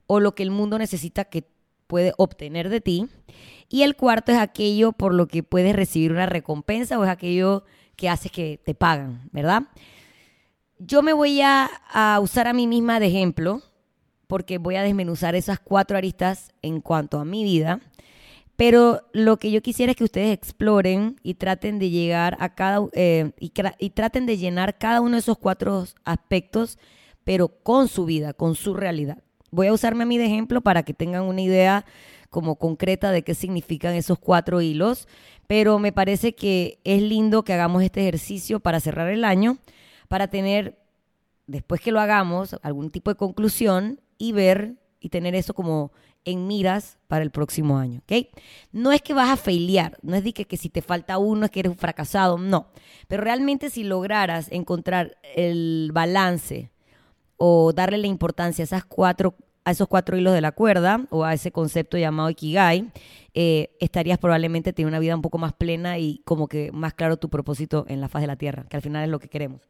o 0.07 0.19
lo 0.19 0.36
que 0.36 0.43
el 0.43 0.51
mundo 0.51 0.77
necesita 0.77 1.24
que 1.24 1.48
puede 1.88 2.12
obtener 2.17 2.67
de 2.67 2.81
ti. 2.81 3.07
Y 3.69 3.83
el 3.83 3.95
cuarto 3.95 4.33
es 4.33 4.38
aquello 4.38 4.91
por 4.91 5.13
lo 5.13 5.25
que 5.25 5.41
puedes 5.41 5.74
recibir 5.74 6.12
una 6.12 6.25
recompensa 6.25 7.00
o 7.00 7.05
es 7.05 7.10
aquello 7.10 7.63
que 7.95 8.10
hace 8.10 8.27
que 8.27 8.60
te 8.62 8.75
pagan, 8.75 9.29
¿verdad? 9.31 9.69
Yo 10.79 11.01
me 11.01 11.13
voy 11.13 11.39
a 11.39 12.19
usar 12.21 12.45
a 12.45 12.51
mí 12.51 12.67
misma 12.67 13.00
de 13.00 13.07
ejemplo 13.07 13.62
porque 14.31 14.60
voy 14.60 14.77
a 14.77 14.83
desmenuzar 14.83 15.36
esas 15.36 15.60
cuatro 15.60 15.98
aristas 15.98 16.53
en 16.62 16.79
cuanto 16.79 17.19
a 17.19 17.25
mi 17.25 17.43
vida. 17.43 17.81
Pero 18.62 19.01
lo 19.12 19.38
que 19.38 19.50
yo 19.50 19.63
quisiera 19.63 19.89
es 19.89 19.98
que 19.98 20.03
ustedes 20.03 20.32
exploren 20.32 21.15
y 21.24 21.34
traten 21.34 21.80
de 21.80 21.89
llegar 21.89 22.38
a 22.39 22.53
cada 22.53 22.86
eh, 22.94 23.32
y, 23.39 23.51
y, 23.80 23.89
traten 23.89 24.27
de 24.27 24.38
llenar 24.38 24.77
cada 24.77 25.01
uno 25.01 25.13
de 25.13 25.22
esos 25.22 25.39
cuatro 25.39 25.86
aspectos, 26.03 26.77
pero 27.24 27.48
con 27.48 27.88
su 27.88 28.06
vida, 28.06 28.34
con 28.34 28.53
su 28.53 28.75
realidad. 28.75 29.18
Voy 29.50 29.65
a 29.65 29.74
usarme 29.74 30.03
a 30.03 30.06
mí 30.06 30.20
de 30.20 30.27
ejemplo 30.27 30.62
para 30.62 30.84
que 30.84 30.94
tengan 30.94 31.24
una 31.24 31.41
idea 31.41 31.86
como 32.30 32.58
concreta 32.58 33.12
de 33.12 33.24
qué 33.24 33.34
significan 33.34 33.96
esos 33.96 34.20
cuatro 34.20 34.62
hilos, 34.62 35.08
pero 35.48 35.80
me 35.80 35.91
parece 35.91 36.36
que 36.36 36.77
es 36.84 37.01
lindo 37.01 37.44
que 37.44 37.53
hagamos 37.53 37.82
este 37.82 38.01
ejercicio 38.01 38.60
para 38.60 38.80
cerrar 38.80 39.10
el 39.10 39.25
año, 39.25 39.58
para 40.08 40.27
tener, 40.27 40.77
después 41.48 41.82
que 41.82 41.91
lo 41.91 42.00
hagamos, 42.00 42.56
algún 42.62 42.91
tipo 42.91 43.10
de 43.10 43.18
conclusión 43.18 44.01
y 44.20 44.34
ver 44.34 44.75
y 45.01 45.10
tener 45.10 45.36
eso 45.36 45.53
como 45.53 45.91
en 46.24 46.48
miras 46.48 47.00
para 47.08 47.24
el 47.24 47.31
próximo 47.31 47.77
año, 47.77 48.01
¿ok? 48.03 48.27
No 48.72 48.91
es 48.91 49.01
que 49.01 49.13
vas 49.13 49.29
a 49.29 49.38
failear, 49.38 49.98
no 50.03 50.15
es 50.15 50.24
de 50.24 50.34
que, 50.34 50.46
que, 50.46 50.55
si 50.55 50.70
te 50.70 50.81
falta 50.81 51.17
uno 51.17 51.46
es 51.46 51.51
que 51.51 51.62
eres 51.62 51.72
un 51.72 51.77
fracasado, 51.77 52.38
no. 52.38 52.67
Pero 53.08 53.24
realmente 53.24 53.70
si 53.70 53.84
lograras 53.84 54.51
encontrar 54.51 55.17
el 55.36 55.89
balance 55.93 56.70
o 57.38 57.74
darle 57.74 57.98
la 57.98 58.08
importancia 58.08 58.62
a, 58.62 58.65
esas 58.65 58.86
cuatro, 58.86 59.36
a 59.65 59.72
esos 59.72 59.88
cuatro 59.88 60.15
hilos 60.15 60.34
de 60.34 60.41
la 60.41 60.51
cuerda 60.51 61.05
o 61.10 61.24
a 61.24 61.34
ese 61.34 61.51
concepto 61.51 61.98
llamado 61.98 62.29
Ikigai, 62.29 62.91
eh, 63.34 63.75
estarías 63.79 64.20
probablemente 64.20 64.74
teniendo 64.74 64.89
una 64.89 65.00
vida 65.00 65.15
un 65.15 65.24
poco 65.24 65.39
más 65.39 65.53
plena 65.53 65.98
y 65.98 66.22
como 66.24 66.48
que 66.48 66.72
más 66.72 66.93
claro 66.93 67.17
tu 67.17 67.29
propósito 67.29 67.86
en 67.88 68.00
la 68.00 68.10
faz 68.10 68.22
de 68.22 68.27
la 68.27 68.36
Tierra, 68.36 68.65
que 68.70 68.77
al 68.77 68.84
final 68.84 69.03
es 69.03 69.10
lo 69.10 69.20
que 69.20 69.27
queremos. 69.27 69.62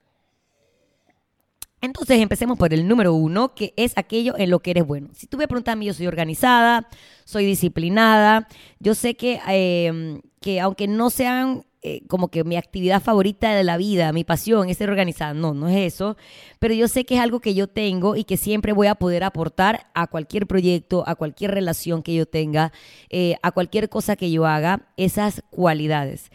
Entonces 1.81 2.19
empecemos 2.19 2.59
por 2.59 2.73
el 2.73 2.87
número 2.87 3.13
uno, 3.15 3.55
que 3.55 3.73
es 3.75 3.93
aquello 3.95 4.37
en 4.37 4.51
lo 4.51 4.59
que 4.59 4.71
eres 4.71 4.85
bueno. 4.85 5.09
Si 5.13 5.25
tú 5.25 5.37
me 5.37 5.47
preguntas 5.47 5.73
a 5.73 5.75
mí, 5.75 5.87
yo 5.87 5.93
soy 5.95 6.05
organizada, 6.05 6.87
soy 7.25 7.45
disciplinada, 7.45 8.47
yo 8.79 8.93
sé 8.93 9.15
que, 9.15 9.39
em, 9.47 10.21
que 10.39 10.59
aunque 10.59 10.87
no 10.87 11.09
sean 11.09 11.65
eh, 11.83 12.03
como 12.07 12.27
que 12.27 12.43
mi 12.43 12.57
actividad 12.57 13.01
favorita 13.01 13.55
de 13.55 13.63
la 13.63 13.75
vida, 13.77 14.13
mi 14.13 14.23
pasión 14.23 14.69
es 14.69 14.77
ser 14.77 14.91
organizada, 14.91 15.33
no, 15.33 15.55
no 15.55 15.67
es 15.67 15.93
eso, 15.95 16.15
pero 16.59 16.75
yo 16.75 16.87
sé 16.87 17.05
que 17.05 17.15
es 17.15 17.21
algo 17.21 17.39
que 17.39 17.55
yo 17.55 17.67
tengo 17.67 18.15
y 18.15 18.23
que 18.23 18.37
siempre 18.37 18.71
voy 18.71 18.85
a 18.85 18.93
poder 18.93 19.23
aportar 19.23 19.87
a 19.95 20.05
cualquier 20.05 20.45
proyecto, 20.45 21.03
a 21.07 21.15
cualquier 21.15 21.49
relación 21.49 22.03
que 22.03 22.13
yo 22.13 22.27
tenga, 22.27 22.71
eh, 23.09 23.37
a 23.41 23.51
cualquier 23.51 23.89
cosa 23.89 24.15
que 24.15 24.29
yo 24.29 24.45
haga, 24.45 24.89
esas 24.95 25.41
cualidades 25.49 26.29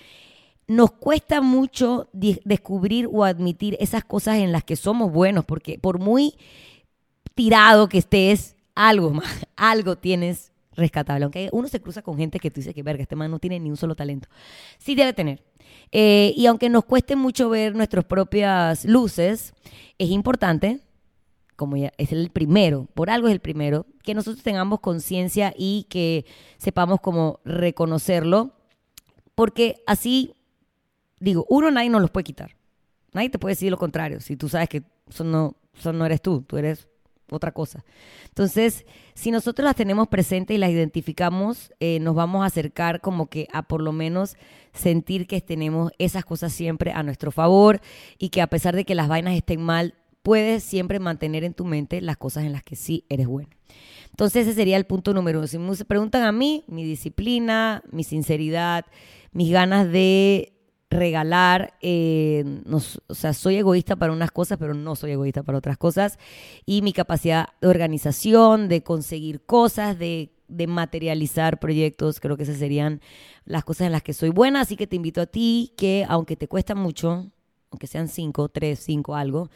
nos 0.69 0.91
cuesta 0.93 1.41
mucho 1.41 2.09
descubrir 2.13 3.09
o 3.13 3.25
admitir 3.25 3.77
esas 3.81 4.05
cosas 4.05 4.39
en 4.39 4.53
las 4.53 4.65
que 4.65 4.77
somos 4.77 5.13
buenos, 5.13 5.45
porque 5.45 5.79
por 5.79 5.99
muy 5.99 6.35
tirado 7.35 7.89
que 7.89 7.99
estés, 7.99 8.57
algo 8.75 9.11
más, 9.11 9.47
algo 9.57 9.97
tienes 9.97 10.53
rescatable. 10.75 11.25
Aunque 11.25 11.49
uno 11.53 11.69
se 11.69 11.81
cruza 11.81 12.03
con 12.03 12.17
gente 12.17 12.39
que 12.39 12.51
tú 12.51 12.61
dices 12.61 12.75
que, 12.75 12.83
verga, 12.83 13.03
este 13.03 13.17
man 13.17 13.31
no 13.31 13.39
tiene 13.39 13.61
ni 13.61 13.71
un 13.71 13.77
solo 13.77 13.95
talento. 13.95 14.29
Sí 14.79 14.95
debe 14.95 15.13
tener. 15.13 15.43
Eh, 15.93 16.35
y 16.37 16.47
aunque 16.47 16.69
nos 16.69 16.85
cueste 16.85 17.17
mucho 17.17 17.49
ver 17.49 17.75
nuestras 17.75 18.05
propias 18.05 18.85
luces, 18.85 19.55
es 19.99 20.11
importante, 20.11 20.81
como 21.55 21.77
ya 21.77 21.93
es 21.97 22.13
el 22.13 22.31
primero, 22.31 22.89
por 22.95 23.09
algo 23.09 23.29
es 23.29 23.33
el 23.33 23.41
primero, 23.41 23.87
que 24.03 24.15
nosotros 24.15 24.43
tengamos 24.43 24.81
conciencia 24.81 25.55
y 25.57 25.87
que 25.89 26.27
sepamos 26.59 27.01
cómo 27.01 27.41
reconocerlo, 27.45 28.53
porque 29.35 29.83
así 29.87 30.35
digo, 31.19 31.47
uno 31.49 31.71
nadie 31.71 31.91
nos 31.91 32.01
los 32.01 32.11
puede 32.11 32.25
quitar. 32.25 32.57
Nadie 33.13 33.31
te 33.31 33.39
puede 33.39 33.53
decir 33.53 33.71
lo 33.71 33.79
contrario, 33.79 34.21
si 34.21 34.37
tú 34.37 34.49
sabes 34.49 34.69
que 34.69 34.83
eso 35.09 35.25
no, 35.25 35.57
no 35.85 36.07
eres 36.07 36.21
tú, 36.21 36.43
tú 36.43 36.59
eres 36.59 36.89
otra 37.31 37.53
cosa. 37.53 37.85
Entonces, 38.29 38.85
si 39.15 39.31
nosotros 39.31 39.65
las 39.65 39.77
tenemos 39.77 40.09
presentes 40.09 40.55
y 40.55 40.59
las 40.59 40.71
identificamos, 40.71 41.73
eh, 41.81 41.99
nos 42.01 42.15
vamos 42.15 42.43
a 42.43 42.47
acercar 42.47 43.01
como 43.01 43.27
que 43.27 43.49
a 43.53 43.63
por 43.63 43.83
lo 43.83 43.93
menos 43.93 44.37
sentir 44.73 45.27
que 45.27 45.41
tenemos 45.41 45.93
esas 45.99 46.25
cosas 46.25 46.53
siempre 46.53 46.93
a 46.93 47.03
nuestro 47.03 47.33
favor 47.33 47.81
y 48.19 48.29
que 48.29 48.43
a 48.43 48.47
pesar 48.47 48.77
de 48.77 48.85
que 48.85 48.95
las 48.95 49.09
vainas 49.09 49.35
estén 49.35 49.63
mal, 49.63 49.95
puedes 50.23 50.63
siempre 50.63 50.99
mantener 50.99 51.45
en 51.45 51.55
tu 51.55 51.65
mente 51.65 52.01
las 52.01 52.17
cosas 52.17 52.45
en 52.45 52.53
las 52.53 52.65
que 52.65 52.77
sí 52.77 53.05
eres 53.09 53.27
bueno. 53.27 53.49
Entonces, 54.11 54.47
ese 54.47 54.55
sería 54.55 54.77
el 54.77 54.87
punto 54.87 55.13
número 55.15 55.39
uno. 55.39 55.47
Si 55.47 55.59
me 55.59 55.75
preguntan 55.85 56.23
a 56.23 56.33
mí, 56.33 56.65
mi 56.67 56.85
disciplina, 56.85 57.83
mi 57.91 58.03
sinceridad, 58.03 58.87
mis 59.33 59.53
ganas 59.53 59.91
de 59.91 60.56
regalar, 60.97 61.75
eh, 61.81 62.63
o 63.09 63.15
sea, 63.15 63.33
soy 63.33 63.57
egoísta 63.57 63.97
para 63.97 64.13
unas 64.13 64.31
cosas, 64.31 64.59
pero 64.59 64.75
no 64.75 64.97
soy 64.97 65.13
egoísta 65.13 65.43
para 65.43 65.59
otras 65.59 65.79
cosas, 65.79 66.19
y 66.65 66.83
mi 66.83 66.93
capacidad 66.93 67.49
de 67.61 67.69
organización, 67.69 68.69
de 68.69 68.83
conseguir 68.83 69.41
cosas, 69.45 69.99
de, 69.99 70.33
de 70.49 70.67
materializar 70.67 71.61
proyectos, 71.61 72.19
creo 72.19 72.37
que 72.37 72.43
esas 72.43 72.59
serían 72.59 73.01
las 73.45 73.65
cosas 73.65 73.87
en 73.87 73.93
las 73.93 74.03
que 74.03 74.13
soy 74.13 74.31
buena, 74.31 74.63
así 74.63 74.77
que 74.77 74.87
te 74.87 74.97
invito 74.97 75.21
a 75.21 75.27
ti 75.27 75.73
que, 75.77 76.05
aunque 76.09 76.37
te 76.37 76.49
cuesta 76.49 76.75
mucho, 76.75 77.31
aunque 77.71 77.87
sean 77.87 78.09
cinco, 78.09 78.49
tres, 78.49 78.81
cinco, 78.81 79.15
algo, 79.15 79.51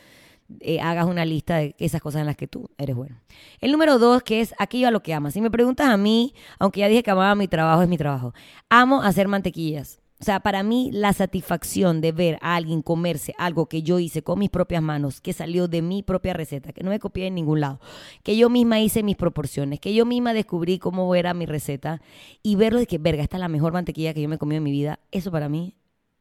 eh, 0.61 0.81
hagas 0.81 1.07
una 1.07 1.25
lista 1.25 1.59
de 1.59 1.75
esas 1.79 2.01
cosas 2.01 2.21
en 2.21 2.27
las 2.27 2.37
que 2.37 2.49
tú 2.49 2.69
eres 2.77 2.97
bueno. 2.97 3.21
El 3.61 3.71
número 3.71 3.99
dos, 3.99 4.23
que 4.23 4.41
es 4.41 4.55
aquello 4.59 4.89
a 4.89 4.91
lo 4.91 5.03
que 5.03 5.15
amas. 5.15 5.35
Si 5.35 5.41
me 5.41 5.51
preguntas 5.51 5.89
a 5.89 5.97
mí, 5.97 6.35
aunque 6.59 6.81
ya 6.81 6.89
dije 6.89 7.03
que 7.03 7.11
amaba 7.11 7.35
mi 7.35 7.47
trabajo, 7.47 7.83
es 7.83 7.89
mi 7.89 7.97
trabajo. 7.97 8.35
Amo 8.69 9.03
hacer 9.03 9.29
mantequillas. 9.29 10.01
O 10.21 10.25
sea, 10.25 10.41
para 10.41 10.63
mí 10.63 10.91
la 10.93 11.15
satisfacción 11.15 12.03
de 12.03 12.13
ver 12.13 12.39
a 12.43 12.55
alguien 12.55 12.83
comerse 12.83 13.35
algo 13.39 13.67
que 13.67 13.83
yo 13.83 13.99
hice 13.99 14.23
con 14.23 14.39
mis 14.39 14.51
propias 14.51 14.83
manos, 14.83 15.23
que 15.23 15.33
salió 15.33 15.67
de 15.67 15.81
mi 15.81 16.03
propia 16.03 16.35
receta, 16.35 16.75
que 16.75 16.83
no 16.83 16.91
me 16.91 16.99
copié 16.99 17.29
en 17.29 17.35
ningún 17.35 17.61
lado, 17.61 17.81
que 18.23 18.37
yo 18.37 18.51
misma 18.51 18.81
hice 18.81 19.03
mis 19.03 19.17
proporciones, 19.17 19.81
que 19.81 19.95
yo 19.95 20.05
misma 20.05 20.35
descubrí 20.35 20.79
cómo 20.79 21.15
era 21.15 21.33
mi 21.33 21.47
receta 21.47 22.03
y 22.43 22.57
verlo 22.57 22.81
de 22.81 22.87
que, 22.87 22.99
verga, 22.99 23.23
esta 23.23 23.39
es 23.39 23.41
la 23.41 23.49
mejor 23.49 23.73
mantequilla 23.73 24.13
que 24.13 24.21
yo 24.21 24.29
me 24.29 24.35
he 24.35 24.39
comido 24.39 24.59
en 24.59 24.65
mi 24.65 24.73
vida, 24.73 25.01
eso 25.11 25.31
para 25.31 25.49
mí 25.49 25.75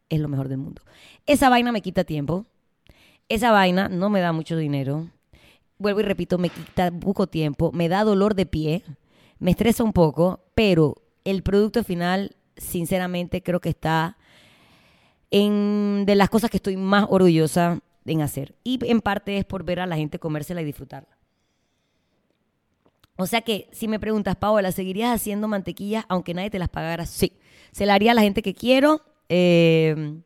es 0.07 0.21
lo 0.21 0.29
mejor 0.29 0.47
del 0.47 0.59
mundo. 0.59 0.81
Esa 1.25 1.49
vaina 1.49 1.73
me 1.73 1.81
quita 1.81 2.05
tiempo, 2.05 2.45
esa 3.27 3.51
vaina 3.51 3.89
no 3.89 4.09
me 4.09 4.21
da 4.21 4.31
mucho 4.31 4.55
dinero, 4.55 5.09
vuelvo 5.77 5.99
y 5.99 6.03
repito, 6.03 6.37
me 6.37 6.47
quita 6.47 6.89
poco 6.89 7.27
tiempo, 7.27 7.73
me 7.73 7.89
da 7.89 8.05
dolor 8.05 8.33
de 8.33 8.45
pie, 8.45 8.83
me 9.39 9.51
estresa 9.51 9.83
un 9.83 9.91
poco, 9.91 10.39
pero 10.55 10.95
el 11.25 11.43
producto 11.43 11.83
final 11.83 12.37
sinceramente 12.59 13.41
creo 13.41 13.59
que 13.59 13.69
está 13.69 14.17
en 15.31 16.03
de 16.05 16.15
las 16.15 16.29
cosas 16.29 16.49
que 16.49 16.57
estoy 16.57 16.77
más 16.77 17.05
orgullosa 17.09 17.79
en 18.05 18.21
hacer. 18.21 18.55
Y 18.63 18.79
en 18.85 19.01
parte 19.01 19.37
es 19.37 19.45
por 19.45 19.63
ver 19.63 19.79
a 19.79 19.85
la 19.85 19.95
gente 19.95 20.19
comérsela 20.19 20.61
y 20.61 20.65
disfrutarla. 20.65 21.17
O 23.15 23.27
sea 23.27 23.41
que 23.41 23.67
si 23.71 23.87
me 23.87 23.99
preguntas, 23.99 24.35
Paola, 24.37 24.71
¿seguirías 24.71 25.13
haciendo 25.13 25.47
mantequillas 25.47 26.05
aunque 26.07 26.33
nadie 26.33 26.49
te 26.49 26.59
las 26.59 26.69
pagara? 26.69 27.05
Sí. 27.05 27.33
Se 27.71 27.85
la 27.85 27.93
haría 27.93 28.11
a 28.11 28.15
la 28.15 28.21
gente 28.21 28.41
que 28.41 28.53
quiero, 28.53 29.01
eh, 29.27 30.21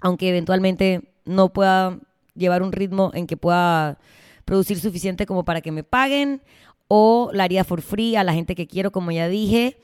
aunque 0.00 0.28
eventualmente 0.28 1.14
no 1.24 1.52
pueda 1.52 1.98
llevar 2.34 2.62
un 2.62 2.72
ritmo 2.72 3.10
en 3.14 3.26
que 3.26 3.36
pueda 3.36 3.98
producir 4.44 4.78
suficiente 4.78 5.24
como 5.24 5.44
para 5.44 5.62
que 5.62 5.72
me 5.72 5.84
paguen, 5.84 6.42
o 6.86 7.30
la 7.32 7.44
haría 7.44 7.64
for 7.64 7.80
free 7.80 8.14
a 8.16 8.24
la 8.24 8.34
gente 8.34 8.54
que 8.54 8.66
quiero, 8.66 8.92
como 8.92 9.10
ya 9.10 9.28
dije. 9.28 9.78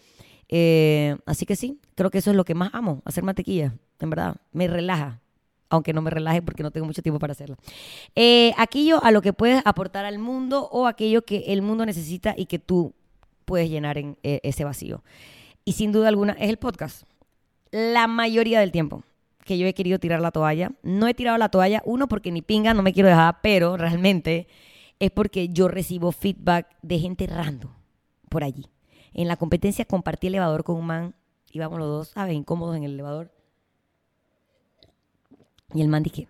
Eh, 0.53 1.17
así 1.27 1.47
que 1.47 1.55
sí, 1.55 1.79
creo 1.95 2.11
que 2.11 2.19
eso 2.19 2.31
es 2.31 2.37
lo 2.37 2.45
que 2.45 2.55
más 2.55 2.71
amo, 2.75 3.03
hacer 3.05 3.23
mantequilla, 3.23 3.73
en 4.01 4.11
verdad. 4.11 4.37
Me 4.53 4.67
relaja, 4.67 5.21
aunque 5.69 5.93
no 5.93 6.03
me 6.03 6.11
relaje 6.11 6.43
porque 6.43 6.65
no 6.65 6.73
tengo 6.73 6.87
mucho 6.87 7.03
tiempo 7.03 7.21
para 7.21 7.33
hacerlo. 7.33 7.57
Eh, 8.17 8.53
aquello 8.59 9.03
a 9.03 9.13
lo 9.13 9.23
que 9.23 9.33
puedes 9.33 9.63
aportar 9.65 10.05
al 10.05 10.19
mundo 10.19 10.69
o 10.73 10.89
aquello 10.89 11.25
que 11.25 11.45
el 11.53 11.63
mundo 11.63 11.87
necesita 11.87 12.35
y 12.37 12.47
que 12.47 12.59
tú 12.59 12.93
puedes 13.45 13.71
llenar 13.71 13.97
en 13.97 14.19
eh, 14.25 14.41
ese 14.43 14.65
vacío. 14.65 15.05
Y 15.65 15.73
sin 15.73 15.93
duda 15.93 16.09
alguna 16.09 16.33
es 16.33 16.51
el 16.51 16.57
podcast. 16.57 17.07
La 17.71 18.09
mayoría 18.09 18.59
del 18.59 18.73
tiempo 18.73 19.05
que 19.45 19.57
yo 19.57 19.67
he 19.67 19.75
querido 19.75 19.99
tirar 19.99 20.21
la 20.21 20.33
toalla, 20.33 20.73
no 20.83 21.07
he 21.07 21.15
tirado 21.15 21.39
la 21.39 21.49
toalla, 21.49 21.83
uno 21.85 22.09
porque 22.09 22.33
ni 22.33 22.43
pinga, 22.43 22.75
no 22.75 22.83
me 22.83 22.93
quiero 22.93 23.09
dejar, 23.09 23.39
pero 23.41 23.77
realmente 23.77 24.49
es 24.99 25.11
porque 25.11 25.49
yo 25.49 25.69
recibo 25.69 26.13
feedback 26.13 26.69
de 26.83 26.99
gente 26.99 27.27
random 27.27 27.71
por 28.29 28.45
allí. 28.45 28.67
En 29.13 29.29
la 29.29 29.37
competencia 29.37 29.85
compartí 29.85 30.29
elevador 30.29 30.65
con 30.65 30.77
un 30.77 30.87
man, 30.87 31.15
íbamos 31.53 31.79
los 31.79 31.89
dos, 31.89 32.09
¿sabes? 32.09 32.35
Incómodos 32.35 32.77
en 32.77 32.85
el 32.85 32.93
elevador. 32.93 33.33
Y 35.75 35.83
el 35.83 35.89
man 35.89 36.03
dije, 36.03 36.29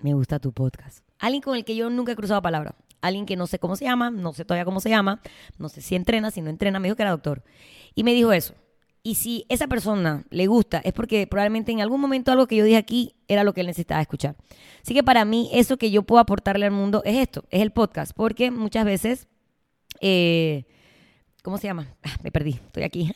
me 0.00 0.14
gusta 0.14 0.38
tu 0.38 0.52
podcast. 0.52 1.04
Alguien 1.18 1.42
con 1.42 1.56
el 1.56 1.64
que 1.64 1.76
yo 1.76 1.88
nunca 1.90 2.12
he 2.12 2.16
cruzado 2.16 2.42
palabra. 2.42 2.74
Alguien 3.00 3.26
que 3.26 3.36
no 3.36 3.46
sé 3.46 3.58
cómo 3.58 3.76
se 3.76 3.84
llama, 3.84 4.10
no 4.10 4.32
sé 4.32 4.44
todavía 4.44 4.64
cómo 4.64 4.80
se 4.80 4.88
llama, 4.88 5.20
no 5.58 5.68
sé 5.68 5.80
si 5.80 5.96
entrena, 5.96 6.30
si 6.30 6.40
no 6.40 6.50
entrena, 6.50 6.78
me 6.78 6.88
dijo 6.88 6.96
que 6.96 7.02
era 7.02 7.10
doctor. 7.10 7.42
Y 7.94 8.04
me 8.04 8.14
dijo 8.14 8.32
eso. 8.32 8.54
Y 9.04 9.16
si 9.16 9.44
esa 9.48 9.66
persona 9.66 10.24
le 10.30 10.46
gusta, 10.46 10.80
es 10.84 10.92
porque 10.92 11.26
probablemente 11.26 11.72
en 11.72 11.80
algún 11.80 12.00
momento 12.00 12.30
algo 12.30 12.46
que 12.46 12.54
yo 12.54 12.64
dije 12.64 12.76
aquí 12.76 13.16
era 13.26 13.42
lo 13.42 13.52
que 13.52 13.62
él 13.62 13.66
necesitaba 13.66 14.00
escuchar. 14.00 14.36
Así 14.80 14.94
que 14.94 15.02
para 15.02 15.24
mí, 15.24 15.50
eso 15.52 15.76
que 15.76 15.90
yo 15.90 16.04
puedo 16.04 16.20
aportarle 16.20 16.66
al 16.66 16.72
mundo 16.72 17.02
es 17.04 17.16
esto, 17.16 17.44
es 17.50 17.62
el 17.62 17.72
podcast, 17.72 18.12
porque 18.14 18.52
muchas 18.52 18.84
veces 18.84 19.26
eh, 20.00 20.66
¿cómo 21.42 21.58
se 21.58 21.66
llama? 21.66 21.88
Ah, 22.02 22.16
me 22.22 22.30
perdí, 22.30 22.52
estoy 22.52 22.84
aquí. 22.84 23.12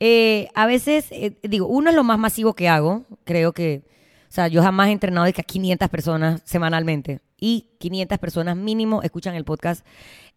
Eh, 0.00 0.48
a 0.54 0.66
veces, 0.66 1.06
eh, 1.10 1.36
digo, 1.42 1.66
uno 1.66 1.90
es 1.90 1.96
lo 1.96 2.04
más 2.04 2.18
masivo 2.18 2.54
que 2.54 2.68
hago, 2.68 3.04
creo 3.24 3.52
que, 3.52 3.82
o 4.28 4.32
sea, 4.32 4.46
yo 4.46 4.62
jamás 4.62 4.88
he 4.88 4.92
entrenado 4.92 5.26
de 5.26 5.32
que 5.32 5.40
a 5.40 5.44
500 5.44 5.88
personas 5.88 6.40
semanalmente 6.44 7.20
y 7.36 7.70
500 7.78 8.18
personas 8.18 8.56
mínimo 8.56 9.02
escuchan 9.02 9.34
el 9.34 9.44
podcast 9.44 9.84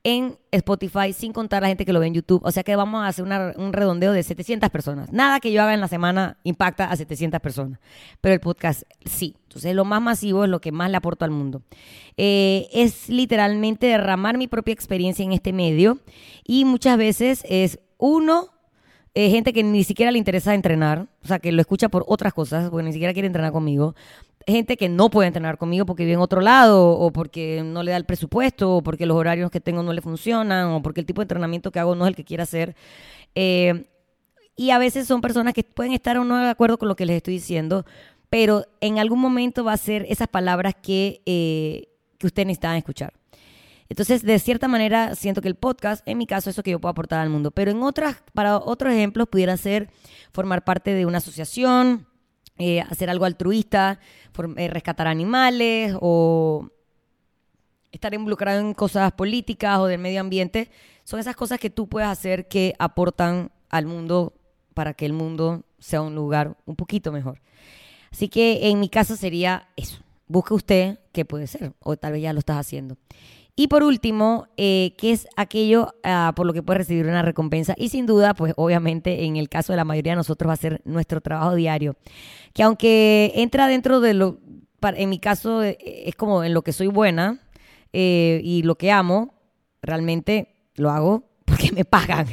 en 0.04 0.38
Spotify, 0.52 1.14
sin 1.14 1.32
contar 1.32 1.62
la 1.62 1.68
gente 1.68 1.86
que 1.86 1.94
lo 1.94 2.00
ve 2.00 2.08
en 2.08 2.16
YouTube. 2.16 2.42
O 2.44 2.52
sea 2.52 2.64
que 2.64 2.76
vamos 2.76 3.04
a 3.04 3.08
hacer 3.08 3.24
un 3.24 3.74
redondeo 3.74 4.14
de 4.14 4.24
700 4.24 4.70
personas. 4.70 5.12
Nada 5.12 5.40
que 5.40 5.52
yo 5.52 5.62
haga 5.62 5.74
en 5.74 5.82
la 5.82 5.88
semana 5.88 6.38
impacta 6.44 6.86
a 6.86 6.96
700 6.96 7.40
personas, 7.40 7.80
pero 8.20 8.34
el 8.34 8.40
podcast 8.40 8.84
sí. 9.06 9.36
Entonces 9.44 9.76
lo 9.76 9.86
más 9.86 10.02
masivo 10.02 10.44
es 10.44 10.50
lo 10.50 10.60
que 10.60 10.72
más 10.72 10.90
le 10.90 10.98
aporto 10.98 11.26
al 11.26 11.32
mundo. 11.32 11.62
Eh, 12.18 12.68
es 12.74 13.10
literalmente 13.10 13.88
derramar 13.88 14.38
mi 14.38 14.48
propia 14.48 14.74
experiencia 14.74 15.24
en 15.24 15.34
este 15.34 15.54
medio 15.54 16.00
y 16.46 16.66
muchas 16.66 16.98
veces 16.98 17.44
es 17.48 17.80
uno 17.98 18.50
eh, 19.14 19.30
gente 19.30 19.52
que 19.52 19.62
ni 19.62 19.84
siquiera 19.84 20.12
le 20.12 20.18
interesa 20.18 20.56
entrenar, 20.56 21.08
o 21.24 21.28
sea, 21.28 21.40
que 21.40 21.52
lo 21.52 21.60
escucha 21.60 21.90
por 21.90 22.06
otras 22.08 22.34
cosas, 22.34 22.70
porque 22.70 22.86
ni 22.86 22.94
siquiera 22.94 23.12
quiere 23.12 23.28
entrenar 23.28 23.52
conmigo 23.52 23.94
gente 24.48 24.78
que 24.78 24.90
no 24.90 25.10
puede 25.10 25.28
entrenar 25.28 25.58
conmigo 25.58 25.86
porque 25.86 26.04
vive 26.04 26.14
en 26.14 26.20
otro 26.20 26.42
lado 26.42 26.92
o 26.92 27.12
porque 27.12 27.64
no 27.64 27.84
le 27.84 27.92
da 27.92 27.98
el 27.98 28.06
presupuesto 28.06 28.78
o 28.78 28.84
porque 28.84 29.06
los 29.06 29.18
horarios 29.18 29.52
que 29.52 29.60
tengo 29.60 29.84
no 29.84 29.94
le 29.94 30.02
funcionan 30.02 30.68
o 30.68 30.82
porque 30.82 31.00
el 31.00 31.06
tipo 31.06 31.22
de 31.22 31.24
entrenamiento 31.24 31.72
que 31.72 31.80
hago 31.80 31.96
no 31.96 32.06
es 32.06 32.10
el 32.10 32.16
que 32.16 32.24
quiere 32.24 32.44
hacer. 32.44 32.76
Eh, 33.36 33.88
y 34.56 34.72
a 34.72 34.78
veces 34.78 35.08
son 35.08 35.22
personas 35.22 35.54
que 35.54 35.64
pueden 35.64 35.94
estar 35.94 36.18
o 36.18 36.26
no 36.26 36.38
de 36.38 36.50
acuerdo 36.50 36.78
con 36.78 36.88
lo 36.88 36.96
que 36.96 37.06
les 37.06 37.18
estoy 37.18 37.36
diciendo, 37.36 37.86
pero 38.30 38.66
en 38.80 39.00
algún 39.00 39.20
momento 39.20 39.64
va 39.64 39.74
a 39.74 39.78
ser 39.78 40.06
esas 40.10 40.28
palabras 40.28 40.76
que, 40.82 41.22
eh, 41.26 41.90
que 42.18 42.28
ustedes 42.28 42.48
necesitan 42.48 42.78
escuchar. 42.78 43.14
Entonces, 43.90 44.24
de 44.24 44.40
cierta 44.40 44.70
manera, 44.70 45.16
siento 45.16 45.42
que 45.42 45.50
el 45.50 45.56
podcast, 45.56 46.08
en 46.08 46.18
mi 46.18 46.26
caso, 46.26 46.50
es 46.50 46.56
eso 46.56 46.64
que 46.64 46.72
yo 46.72 46.80
puedo 46.80 46.92
aportar 46.92 47.20
al 47.20 47.30
mundo. 47.30 47.52
Pero 47.52 47.72
en 47.72 47.84
otras, 47.84 48.24
para 48.34 48.56
otros 48.58 48.94
ejemplos, 48.94 49.28
pudiera 49.28 49.58
ser 49.58 49.90
formar 50.32 50.64
parte 50.64 50.94
de 50.94 51.06
una 51.06 51.18
asociación, 51.18 52.08
eh, 52.62 52.82
hacer 52.82 53.10
algo 53.10 53.26
altruista, 53.26 54.00
eh, 54.58 54.68
rescatar 54.68 55.08
animales 55.08 55.96
o 56.00 56.70
estar 57.92 58.14
involucrado 58.14 58.60
en 58.60 58.74
cosas 58.74 59.12
políticas 59.12 59.80
o 59.80 59.86
del 59.88 60.00
medio 60.00 60.22
ambiente, 60.22 60.72
son 61.04 61.20
esas 61.20 61.36
cosas 61.36 61.60
que 61.60 61.70
tú 61.70 61.88
puedes 61.88 62.08
hacer 62.08 62.48
que 62.48 62.74
aportan 62.80 63.52
al 63.70 63.86
mundo 63.86 64.34
para 64.74 64.94
que 64.94 65.06
el 65.06 65.14
mundo 65.14 65.64
sea 65.80 66.02
un 66.02 66.16
lugar 66.16 66.58
un 66.66 66.76
poquito 66.76 67.12
mejor. 67.12 67.42
Así 68.12 68.30
que 68.30 68.70
en 68.70 68.80
mi 68.80 68.90
caso 68.90 69.16
sería 69.16 69.70
eso. 69.76 70.02
Busque 70.28 70.54
usted 70.54 71.00
qué 71.12 71.26
puede 71.26 71.48
ser, 71.48 71.74
o 71.80 71.98
tal 71.98 72.14
vez 72.14 72.22
ya 72.22 72.34
lo 72.34 72.40
estás 72.40 72.58
haciendo. 72.58 72.98
Y 73.62 73.68
por 73.68 73.84
último, 73.84 74.48
eh, 74.58 74.96
¿qué 74.98 75.12
es 75.12 75.28
aquello 75.36 75.94
ah, 76.04 76.34
por 76.36 76.48
lo 76.48 76.54
que 76.54 76.64
puedes 76.64 76.80
recibir 76.80 77.06
una 77.06 77.22
recompensa? 77.22 77.76
Y 77.78 77.90
sin 77.90 78.08
duda, 78.08 78.34
pues 78.34 78.54
obviamente 78.58 79.24
en 79.26 79.38
el 79.38 79.50
caso 79.50 79.72
de 79.72 79.78
la 79.78 79.86
mayoría 79.86 80.14
de 80.14 80.16
nosotros 80.16 80.50
va 80.50 80.54
a 80.54 80.58
ser 80.58 80.82
nuestro 80.84 81.22
trabajo 81.22 81.54
diario. 81.54 81.96
Que 82.54 82.64
aunque 82.64 83.32
entra 83.36 83.68
dentro 83.68 84.00
de 84.00 84.16
lo, 84.16 84.40
en 84.82 85.10
mi 85.10 85.20
caso 85.20 85.62
eh, 85.62 85.78
es 85.80 86.16
como 86.16 86.44
en 86.44 86.56
lo 86.56 86.64
que 86.64 86.74
soy 86.74 86.88
buena 86.88 87.40
eh, 87.94 88.42
y 88.44 88.64
lo 88.64 88.80
que 88.80 88.92
amo, 88.92 89.36
realmente 89.84 90.56
lo 90.74 90.90
hago 90.90 91.30
porque 91.46 91.72
me 91.72 91.86
pagan. 91.86 92.26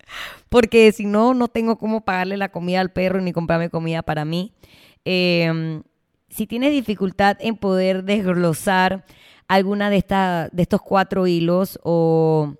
porque 0.48 0.92
si 0.92 1.04
no, 1.04 1.34
no 1.34 1.48
tengo 1.48 1.76
cómo 1.76 2.06
pagarle 2.06 2.38
la 2.38 2.52
comida 2.52 2.80
al 2.80 2.90
perro 2.90 3.20
ni 3.20 3.34
comprarme 3.34 3.68
comida 3.68 4.00
para 4.00 4.24
mí. 4.24 4.54
Em, 5.04 5.82
si 6.30 6.46
tienes 6.46 6.72
dificultad 6.72 7.36
en 7.40 7.58
poder 7.58 8.02
desglosar 8.02 9.04
alguna 9.50 9.90
de, 9.90 9.96
esta, 9.96 10.48
de 10.52 10.62
estos 10.62 10.80
cuatro 10.80 11.26
hilos 11.26 11.76
o, 11.82 12.54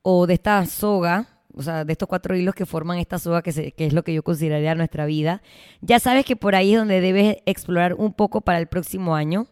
o 0.00 0.26
de 0.26 0.32
esta 0.32 0.64
soga, 0.64 1.28
o 1.54 1.62
sea, 1.62 1.84
de 1.84 1.92
estos 1.92 2.08
cuatro 2.08 2.34
hilos 2.34 2.54
que 2.54 2.64
forman 2.64 2.96
esta 2.96 3.18
soga, 3.18 3.42
que, 3.42 3.72
que, 3.72 3.84
es 3.84 3.92
lo 3.92 4.02
que 4.02 4.14
yo 4.14 4.22
consideraría 4.22 4.74
nuestra 4.74 5.04
vida, 5.04 5.42
ya 5.82 6.00
sabes 6.00 6.24
que 6.24 6.34
por 6.34 6.54
ahí 6.54 6.72
es 6.72 6.78
donde 6.78 7.02
debes 7.02 7.36
explorar 7.44 7.92
un 7.92 8.14
poco 8.14 8.40
para 8.40 8.58
el 8.58 8.68
próximo 8.68 9.14
año. 9.14 9.48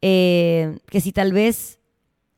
Eh, 0.00 0.78
que 0.88 1.02
si 1.02 1.12
tal 1.12 1.34
vez 1.34 1.78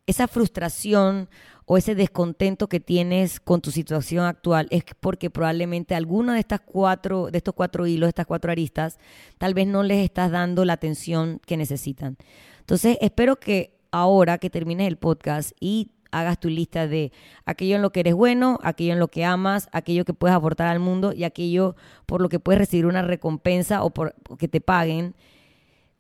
esa 0.09 0.27
frustración 0.27 1.29
o 1.66 1.79
ese 1.79 1.94
descontento 1.94 2.68
que 2.68 2.81
tienes 2.81 3.38
con 3.38 3.61
tu 3.61 3.70
situación 3.70 4.24
actual 4.24 4.66
es 4.70 4.83
porque 4.98 5.31
probablemente 5.31 5.94
alguno 5.94 6.33
de 6.33 6.40
estas 6.40 6.61
cuatro, 6.61 7.31
de 7.31 7.38
estos 7.38 7.55
cuatro 7.55 7.87
hilos, 7.87 8.09
de 8.09 8.11
estas 8.11 8.27
cuatro 8.27 8.50
aristas, 8.50 8.98
tal 9.38 9.55
vez 9.55 9.68
no 9.68 9.85
les 9.85 10.05
estás 10.05 10.33
dando 10.33 10.64
la 10.64 10.72
atención 10.72 11.40
que 11.46 11.57
necesitan. 11.57 12.18
Entonces, 12.64 12.96
espero 13.03 13.37
que 13.37 13.77
ahora 13.90 14.38
que 14.38 14.48
termines 14.48 14.88
el 14.88 14.96
podcast 14.96 15.53
y 15.61 15.90
hagas 16.12 16.40
tu 16.40 16.48
lista 16.48 16.87
de 16.87 17.12
aquello 17.44 17.77
en 17.77 17.83
lo 17.83 17.90
que 17.90 18.00
eres 18.00 18.14
bueno, 18.14 18.59
aquello 18.62 18.94
en 18.94 19.00
lo 19.00 19.09
que 19.09 19.24
amas, 19.24 19.68
aquello 19.70 20.07
que 20.07 20.14
puedes 20.14 20.35
aportar 20.35 20.68
al 20.68 20.81
mundo 20.81 21.12
y 21.12 21.24
aquello 21.24 21.77
por 22.07 22.22
lo 22.22 22.31
que 22.31 22.40
puedes 22.40 22.59
recibir 22.59 22.87
una 22.87 23.03
recompensa 23.03 23.83
o 23.83 23.90
por 23.90 24.14
que 24.38 24.48
te 24.48 24.62
paguen. 24.62 25.14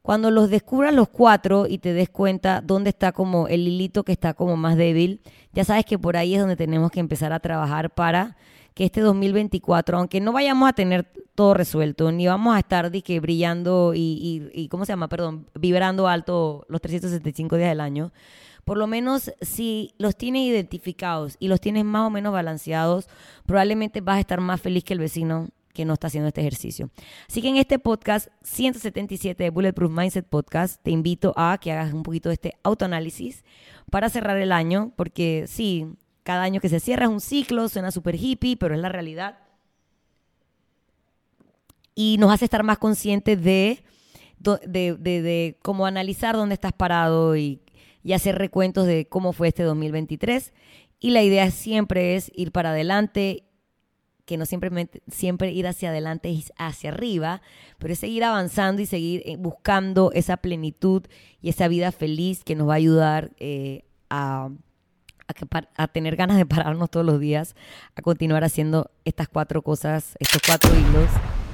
Cuando 0.00 0.30
los 0.30 0.48
descubras 0.48 0.94
los 0.94 1.08
cuatro 1.08 1.66
y 1.68 1.78
te 1.78 1.92
des 1.92 2.08
cuenta 2.08 2.62
dónde 2.62 2.90
está 2.90 3.12
como 3.12 3.46
el 3.48 3.66
hilito 3.66 4.02
que 4.02 4.12
está 4.12 4.32
como 4.32 4.56
más 4.56 4.76
débil, 4.76 5.20
ya 5.52 5.64
sabes 5.64 5.84
que 5.84 5.98
por 5.98 6.16
ahí 6.16 6.34
es 6.34 6.40
donde 6.40 6.56
tenemos 6.56 6.90
que 6.90 7.00
empezar 7.00 7.32
a 7.32 7.40
trabajar 7.40 7.90
para 7.90 8.36
que 8.74 8.84
este 8.84 9.00
2024, 9.00 9.98
aunque 9.98 10.20
no 10.20 10.32
vayamos 10.32 10.68
a 10.68 10.72
tener 10.72 11.04
todo 11.34 11.54
resuelto, 11.54 12.10
ni 12.12 12.26
vamos 12.26 12.54
a 12.54 12.58
estar 12.58 12.90
que 12.90 13.20
brillando 13.20 13.92
y, 13.94 14.50
y, 14.52 14.68
¿cómo 14.68 14.84
se 14.84 14.92
llama? 14.92 15.08
Perdón, 15.08 15.46
vibrando 15.54 16.08
alto 16.08 16.66
los 16.68 16.80
365 16.80 17.56
días 17.56 17.70
del 17.70 17.80
año, 17.80 18.12
por 18.64 18.76
lo 18.76 18.86
menos 18.86 19.32
si 19.40 19.94
los 19.98 20.16
tienes 20.16 20.42
identificados 20.42 21.36
y 21.38 21.48
los 21.48 21.60
tienes 21.60 21.84
más 21.84 22.06
o 22.06 22.10
menos 22.10 22.32
balanceados, 22.32 23.08
probablemente 23.46 24.00
vas 24.00 24.16
a 24.16 24.20
estar 24.20 24.40
más 24.40 24.60
feliz 24.60 24.84
que 24.84 24.94
el 24.94 25.00
vecino 25.00 25.48
que 25.72 25.84
no 25.84 25.94
está 25.94 26.06
haciendo 26.06 26.28
este 26.28 26.40
ejercicio. 26.40 26.88
Así 27.28 27.42
que 27.42 27.48
en 27.48 27.56
este 27.56 27.78
podcast 27.78 28.28
177 28.42 29.42
de 29.42 29.50
Bulletproof 29.50 29.92
Mindset 29.92 30.26
Podcast, 30.26 30.80
te 30.82 30.92
invito 30.92 31.34
a 31.36 31.58
que 31.60 31.72
hagas 31.72 31.92
un 31.92 32.04
poquito 32.04 32.28
de 32.28 32.34
este 32.34 32.54
autoanálisis 32.62 33.44
para 33.90 34.08
cerrar 34.08 34.38
el 34.38 34.52
año, 34.52 34.92
porque 34.96 35.44
sí, 35.48 35.88
cada 36.24 36.42
año 36.42 36.60
que 36.60 36.68
se 36.68 36.80
cierra 36.80 37.04
es 37.04 37.10
un 37.10 37.20
ciclo, 37.20 37.68
suena 37.68 37.92
súper 37.92 38.16
hippie, 38.16 38.56
pero 38.56 38.74
es 38.74 38.80
la 38.80 38.88
realidad. 38.88 39.38
Y 41.94 42.16
nos 42.18 42.32
hace 42.32 42.46
estar 42.46 42.64
más 42.64 42.78
conscientes 42.78 43.40
de, 43.40 43.84
de, 44.40 45.58
cómo 45.62 45.86
analizar 45.86 46.34
dónde 46.34 46.54
estás 46.54 46.72
parado 46.72 47.36
y, 47.36 47.60
y 48.02 48.14
hacer 48.14 48.36
recuentos 48.36 48.86
de 48.86 49.06
cómo 49.06 49.32
fue 49.32 49.48
este 49.48 49.62
2023. 49.62 50.52
Y 50.98 51.10
la 51.10 51.22
idea 51.22 51.50
siempre 51.50 52.16
es 52.16 52.32
ir 52.34 52.50
para 52.50 52.70
adelante, 52.70 53.44
que 54.24 54.38
no 54.38 54.46
siempre, 54.46 54.88
siempre 55.06 55.52
ir 55.52 55.66
hacia 55.66 55.90
adelante 55.90 56.30
es 56.30 56.54
hacia 56.56 56.88
arriba, 56.88 57.42
pero 57.78 57.92
es 57.92 57.98
seguir 57.98 58.24
avanzando 58.24 58.80
y 58.80 58.86
seguir 58.86 59.22
eh, 59.26 59.36
buscando 59.36 60.10
esa 60.12 60.38
plenitud 60.38 61.02
y 61.42 61.50
esa 61.50 61.68
vida 61.68 61.92
feliz 61.92 62.42
que 62.42 62.54
nos 62.54 62.66
va 62.66 62.72
a 62.72 62.76
ayudar 62.76 63.32
eh, 63.38 63.84
a 64.08 64.48
a, 65.76 65.88
tener 65.88 66.16
ganas 66.16 66.36
de 66.36 66.46
pararnos 66.46 66.90
todos 66.90 67.06
los 67.06 67.20
días, 67.20 67.54
a 67.94 68.02
continuar 68.02 68.44
haciendo 68.44 68.90
estas 69.04 69.28
cuatro 69.28 69.62
cosas, 69.62 70.16
estos 70.18 70.42
cuatro 70.46 70.70
hilos 70.72 71.08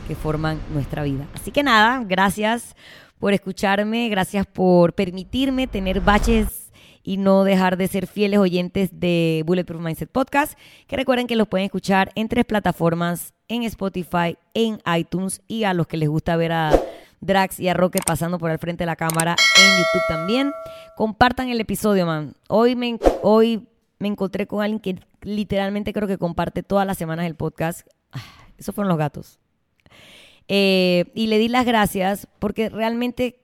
que 0.08 0.14
forman 0.14 0.60
nuestra 0.72 1.02
vida. 1.02 1.26
Así 1.34 1.50
que 1.50 1.62
nada, 1.62 2.02
gracias 2.04 2.74
por 3.18 3.32
escucharme, 3.32 4.08
gracias 4.08 4.46
por 4.46 4.94
permitirme 4.94 5.66
tener 5.66 6.00
baches 6.00 6.70
y 7.02 7.16
no 7.16 7.44
dejar 7.44 7.76
de 7.76 7.88
ser 7.88 8.06
fieles 8.06 8.38
oyentes 8.38 8.90
de 8.92 9.42
Bulletproof 9.46 9.82
Mindset 9.82 10.10
Podcast, 10.10 10.58
que 10.86 10.96
recuerden 10.96 11.26
que 11.26 11.36
los 11.36 11.48
pueden 11.48 11.66
escuchar 11.66 12.12
en 12.14 12.28
tres 12.28 12.44
plataformas, 12.44 13.34
en 13.48 13.62
Spotify, 13.64 14.36
en 14.54 14.80
iTunes 14.96 15.40
y 15.48 15.64
a 15.64 15.74
los 15.74 15.86
que 15.86 15.96
les 15.96 16.08
gusta 16.08 16.36
ver 16.36 16.52
a 16.52 16.78
Drax 17.20 17.60
y 17.60 17.68
a 17.68 17.74
Rocket 17.74 18.04
pasando 18.04 18.38
por 18.38 18.50
el 18.50 18.58
frente 18.58 18.82
de 18.82 18.86
la 18.86 18.96
cámara 18.96 19.36
en 19.58 19.78
YouTube 19.78 20.02
también. 20.08 20.52
Compartan 20.96 21.48
el 21.48 21.60
episodio, 21.60 22.06
man. 22.06 22.34
Hoy 22.48 22.76
me, 22.76 22.98
hoy 23.22 23.68
me 23.98 24.08
encontré 24.08 24.46
con 24.46 24.62
alguien 24.62 24.80
que 24.80 24.98
literalmente 25.22 25.92
creo 25.92 26.08
que 26.08 26.18
comparte 26.18 26.62
todas 26.62 26.86
las 26.86 26.98
semanas 26.98 27.26
el 27.26 27.34
podcast. 27.34 27.86
Ah, 28.12 28.22
esos 28.58 28.74
fueron 28.74 28.88
los 28.88 28.98
gatos. 28.98 29.38
Eh, 30.48 31.12
y 31.14 31.28
le 31.28 31.38
di 31.38 31.48
las 31.48 31.64
gracias 31.64 32.26
porque 32.38 32.70
realmente, 32.70 33.40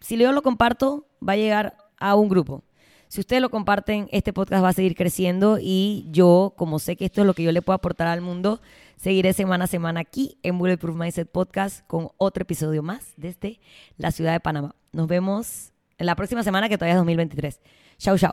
si 0.00 0.16
yo 0.16 0.32
lo 0.32 0.42
comparto, 0.42 1.08
va 1.26 1.32
a 1.32 1.36
llegar 1.36 1.76
a 1.98 2.14
un 2.14 2.28
grupo. 2.28 2.62
Si 3.08 3.20
ustedes 3.20 3.40
lo 3.40 3.50
comparten, 3.50 4.08
este 4.10 4.32
podcast 4.32 4.62
va 4.64 4.70
a 4.70 4.72
seguir 4.72 4.94
creciendo 4.94 5.58
y 5.60 6.06
yo, 6.10 6.54
como 6.56 6.78
sé 6.78 6.96
que 6.96 7.04
esto 7.04 7.20
es 7.20 7.26
lo 7.26 7.34
que 7.34 7.42
yo 7.42 7.52
le 7.52 7.62
puedo 7.62 7.76
aportar 7.76 8.08
al 8.08 8.20
mundo, 8.20 8.60
seguiré 8.96 9.32
semana 9.32 9.64
a 9.64 9.68
semana 9.68 10.00
aquí 10.00 10.38
en 10.42 10.58
Bulletproof 10.58 10.96
Mindset 10.96 11.30
Podcast 11.30 11.86
con 11.86 12.08
otro 12.18 12.42
episodio 12.42 12.82
más 12.82 13.12
desde 13.16 13.60
la 13.96 14.10
ciudad 14.10 14.32
de 14.32 14.40
Panamá. 14.40 14.74
Nos 14.92 15.06
vemos 15.06 15.72
en 15.98 16.06
la 16.06 16.16
próxima 16.16 16.42
semana 16.42 16.68
que 16.68 16.76
todavía 16.76 16.94
es 16.94 16.98
2023. 16.98 17.60
Chau, 17.98 18.18
chau. 18.18 18.32